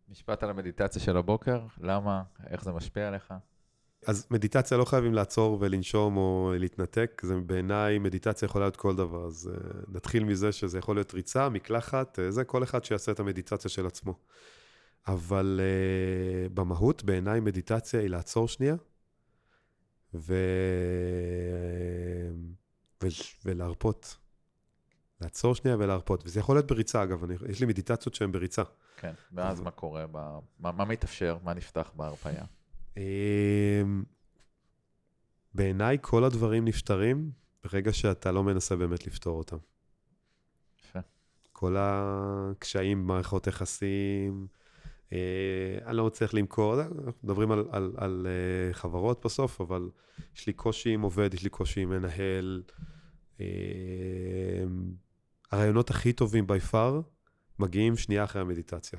[0.09, 3.35] משפט על המדיטציה של הבוקר, למה, איך זה משפיע עליך?
[4.07, 9.27] אז מדיטציה לא חייבים לעצור ולנשום או להתנתק, זה בעיניי מדיטציה יכולה להיות כל דבר.
[9.27, 13.21] אז uh, נתחיל מזה שזה יכול להיות ריצה, מקלחת, uh, זה כל אחד שיעשה את
[13.21, 14.19] המדיטציה של עצמו.
[15.07, 18.77] אבל uh, במהות, בעיניי מדיטציה היא לעצור שנייה
[20.15, 20.35] ו...
[23.03, 23.07] ו...
[23.45, 24.17] ולהרפות.
[25.21, 26.23] לעצור שנייה ולהרפות.
[26.27, 27.35] וזה יכול להיות בריצה, אגב, אני...
[27.49, 28.63] יש לי מדיטציות שהן בריצה.
[28.97, 30.07] כן, ואז מה קורה?
[30.07, 31.39] מה, מה מתאפשר?
[31.45, 32.45] מה נפתח בהרפאיה?
[32.97, 34.05] אמ,
[35.55, 37.31] בעיניי כל הדברים נפתרים
[37.65, 39.57] ברגע שאתה לא מנסה באמת לפתור אותם.
[40.81, 40.99] יפה.
[41.53, 44.47] כל הקשיים במערכות יחסים,
[45.13, 49.91] אה, אני לא מצליח למכור, אנחנו מדברים על, על, על אה, חברות בסוף, אבל
[50.37, 52.63] יש לי קושי עם עובד, יש לי קושי עם מנהל.
[53.41, 53.47] אה,
[55.53, 57.03] הרעיונות הכי טובים by far
[57.59, 58.99] מגיעים שנייה אחרי המדיטציה.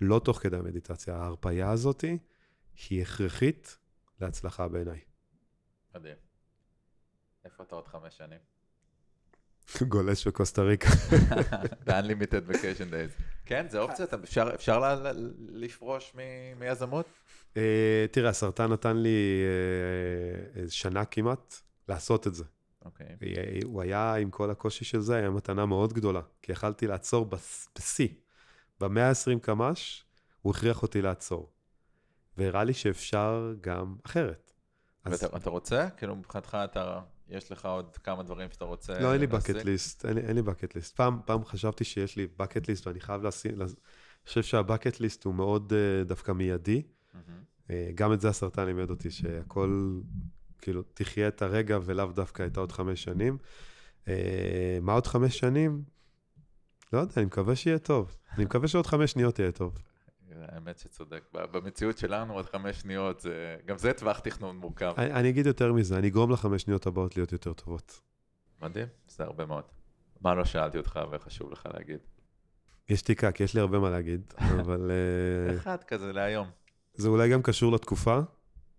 [0.00, 1.16] לא תוך כדי המדיטציה.
[1.16, 2.18] ההרפאיה הזאתי,
[2.90, 3.78] היא הכרחית
[4.20, 5.00] להצלחה בעיניי.
[5.94, 6.16] מדהים.
[7.44, 8.38] איפה אתה עוד חמש שנים?
[9.88, 10.88] גולש בקוסטה ריקה.
[11.86, 13.22] ב-unlimited vacation days.
[13.46, 15.02] כן, זה אופציה, אפשר, אפשר
[15.48, 16.14] לפרוש
[16.58, 17.06] מיזמות?
[17.54, 17.58] Uh,
[18.10, 19.42] תראה, הסרטן נתן לי
[20.66, 21.54] uh, שנה כמעט
[21.88, 22.44] לעשות את זה.
[22.84, 23.06] אוקיי.
[23.06, 23.64] Okay.
[23.64, 27.30] הוא היה, עם כל הקושי של זה, היה מתנה מאוד גדולה, כי יכלתי לעצור
[27.76, 28.08] בשיא.
[28.80, 30.04] ב-120 קמ"ש,
[30.42, 31.52] הוא הכריח אותי לעצור.
[32.38, 34.52] והראה לי שאפשר גם אחרת.
[35.04, 35.22] אז...
[35.32, 35.90] ואתה רוצה?
[35.90, 40.08] כאילו מבחינתך אתה, יש לך עוד כמה דברים שאתה רוצה לא, אין לי bucket list,
[40.08, 40.96] אין, אין לי bucket list.
[40.96, 43.70] פעם, פעם חשבתי שיש לי bucket list ואני חייב לשים, אני
[44.26, 46.82] חושב שה-bucket list הוא מאוד uh, דווקא מיידי.
[46.82, 47.16] Mm-hmm.
[47.68, 50.00] Uh, גם את זה הסרטן לימד אותי, שהכל,
[50.58, 53.38] כאילו, תחיה את הרגע ולאו דווקא את העוד חמש שנים.
[54.04, 54.08] Uh,
[54.82, 55.82] מה עוד חמש שנים?
[56.92, 58.16] לא יודע, אני מקווה שיהיה טוב.
[58.36, 59.78] אני מקווה שעוד חמש שניות יהיה טוב.
[60.48, 61.24] האמת שצודק.
[61.32, 63.56] במציאות שלנו עוד חמש שניות, זה...
[63.66, 64.94] גם זה טווח תכנון מורכב.
[64.98, 68.00] אני, אני אגיד יותר מזה, אני אגרום לחמש שניות הבאות להיות יותר טובות.
[68.62, 69.64] מדהים, זה הרבה מאוד.
[70.20, 71.98] מה לא שאלתי אותך וחשוב לך להגיד?
[72.88, 74.90] יש תיקה, כי יש לי הרבה מה להגיד, אבל...
[74.90, 76.50] אה, אחד כזה להיום.
[76.94, 78.20] זה אולי גם קשור לתקופה,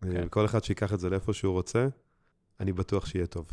[0.01, 0.27] כן.
[0.29, 1.87] כל אחד שיקח את זה לאיפה שהוא רוצה,
[2.59, 3.51] אני בטוח שיהיה טוב.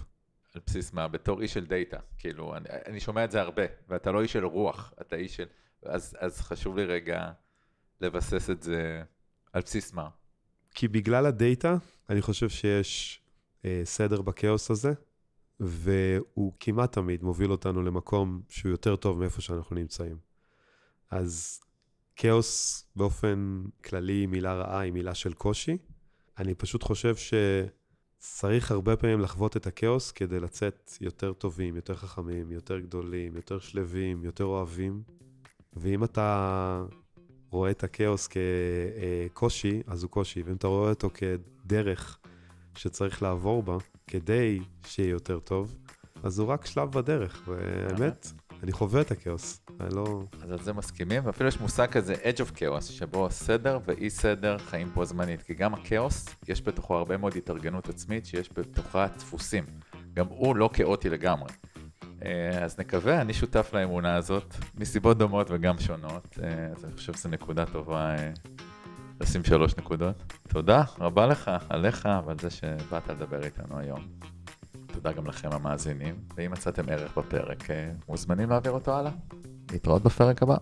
[0.55, 1.09] על בסיס מה?
[1.09, 1.97] בתור איש של דאטה.
[2.18, 5.47] כאילו, אני, אני שומע את זה הרבה, ואתה לא איש של רוח, אתה איש של...
[5.84, 7.30] אז, אז חשוב לי רגע
[8.01, 9.03] לבסס את זה
[9.53, 10.09] על בסיס מה?
[10.74, 11.76] כי בגלל הדאטה,
[12.11, 13.22] אני חושב שיש
[13.64, 14.92] אה, סדר בכאוס הזה,
[15.61, 20.16] והוא כמעט תמיד מוביל אותנו למקום שהוא יותר טוב מאיפה שאנחנו נמצאים.
[21.11, 21.61] אז
[22.16, 25.78] כאוס באופן כללי, מילה רעה היא מילה של קושי.
[26.38, 32.53] אני פשוט חושב שצריך הרבה פעמים לחוות את הכאוס כדי לצאת יותר טובים, יותר חכמים,
[32.53, 35.03] יותר גדולים, יותר שלווים, יותר אוהבים.
[35.72, 36.84] ואם אתה
[37.51, 42.18] רואה את הכאוס כקושי, אז הוא קושי, ואם אתה רואה אותו כדרך
[42.74, 43.76] שצריך לעבור בה
[44.07, 45.74] כדי שיהיה יותר טוב,
[46.22, 48.26] אז הוא רק שלב בדרך, והאמת,
[48.62, 49.61] אני חווה את הכאוס.
[49.80, 50.22] אני לא...
[50.42, 54.59] אז על זה מסכימים, ואפילו יש מושג כזה Edge of Chaos, שבו סדר ואי סדר
[54.59, 59.64] חיים פה זמנית, כי גם הכאוס, יש בתוכו הרבה מאוד התארגנות עצמית, שיש בתוכה דפוסים.
[60.14, 61.49] גם הוא לא כאוטי לגמרי.
[62.25, 67.12] אה, אז נקווה, אני שותף לאמונה הזאת, מסיבות דומות וגם שונות, אה, אז אני חושב
[67.12, 68.31] שזו נקודה טובה אה,
[69.21, 70.33] לשים שלוש נקודות.
[70.49, 74.01] תודה רבה לך, עליך ועל זה שבאת לדבר איתנו היום.
[74.87, 77.64] תודה גם לכם המאזינים, ואם מצאתם ערך בפרק,
[78.09, 79.12] מוזמנים להעביר אותו הלאה.
[79.73, 80.57] להתראות בפרק הבא.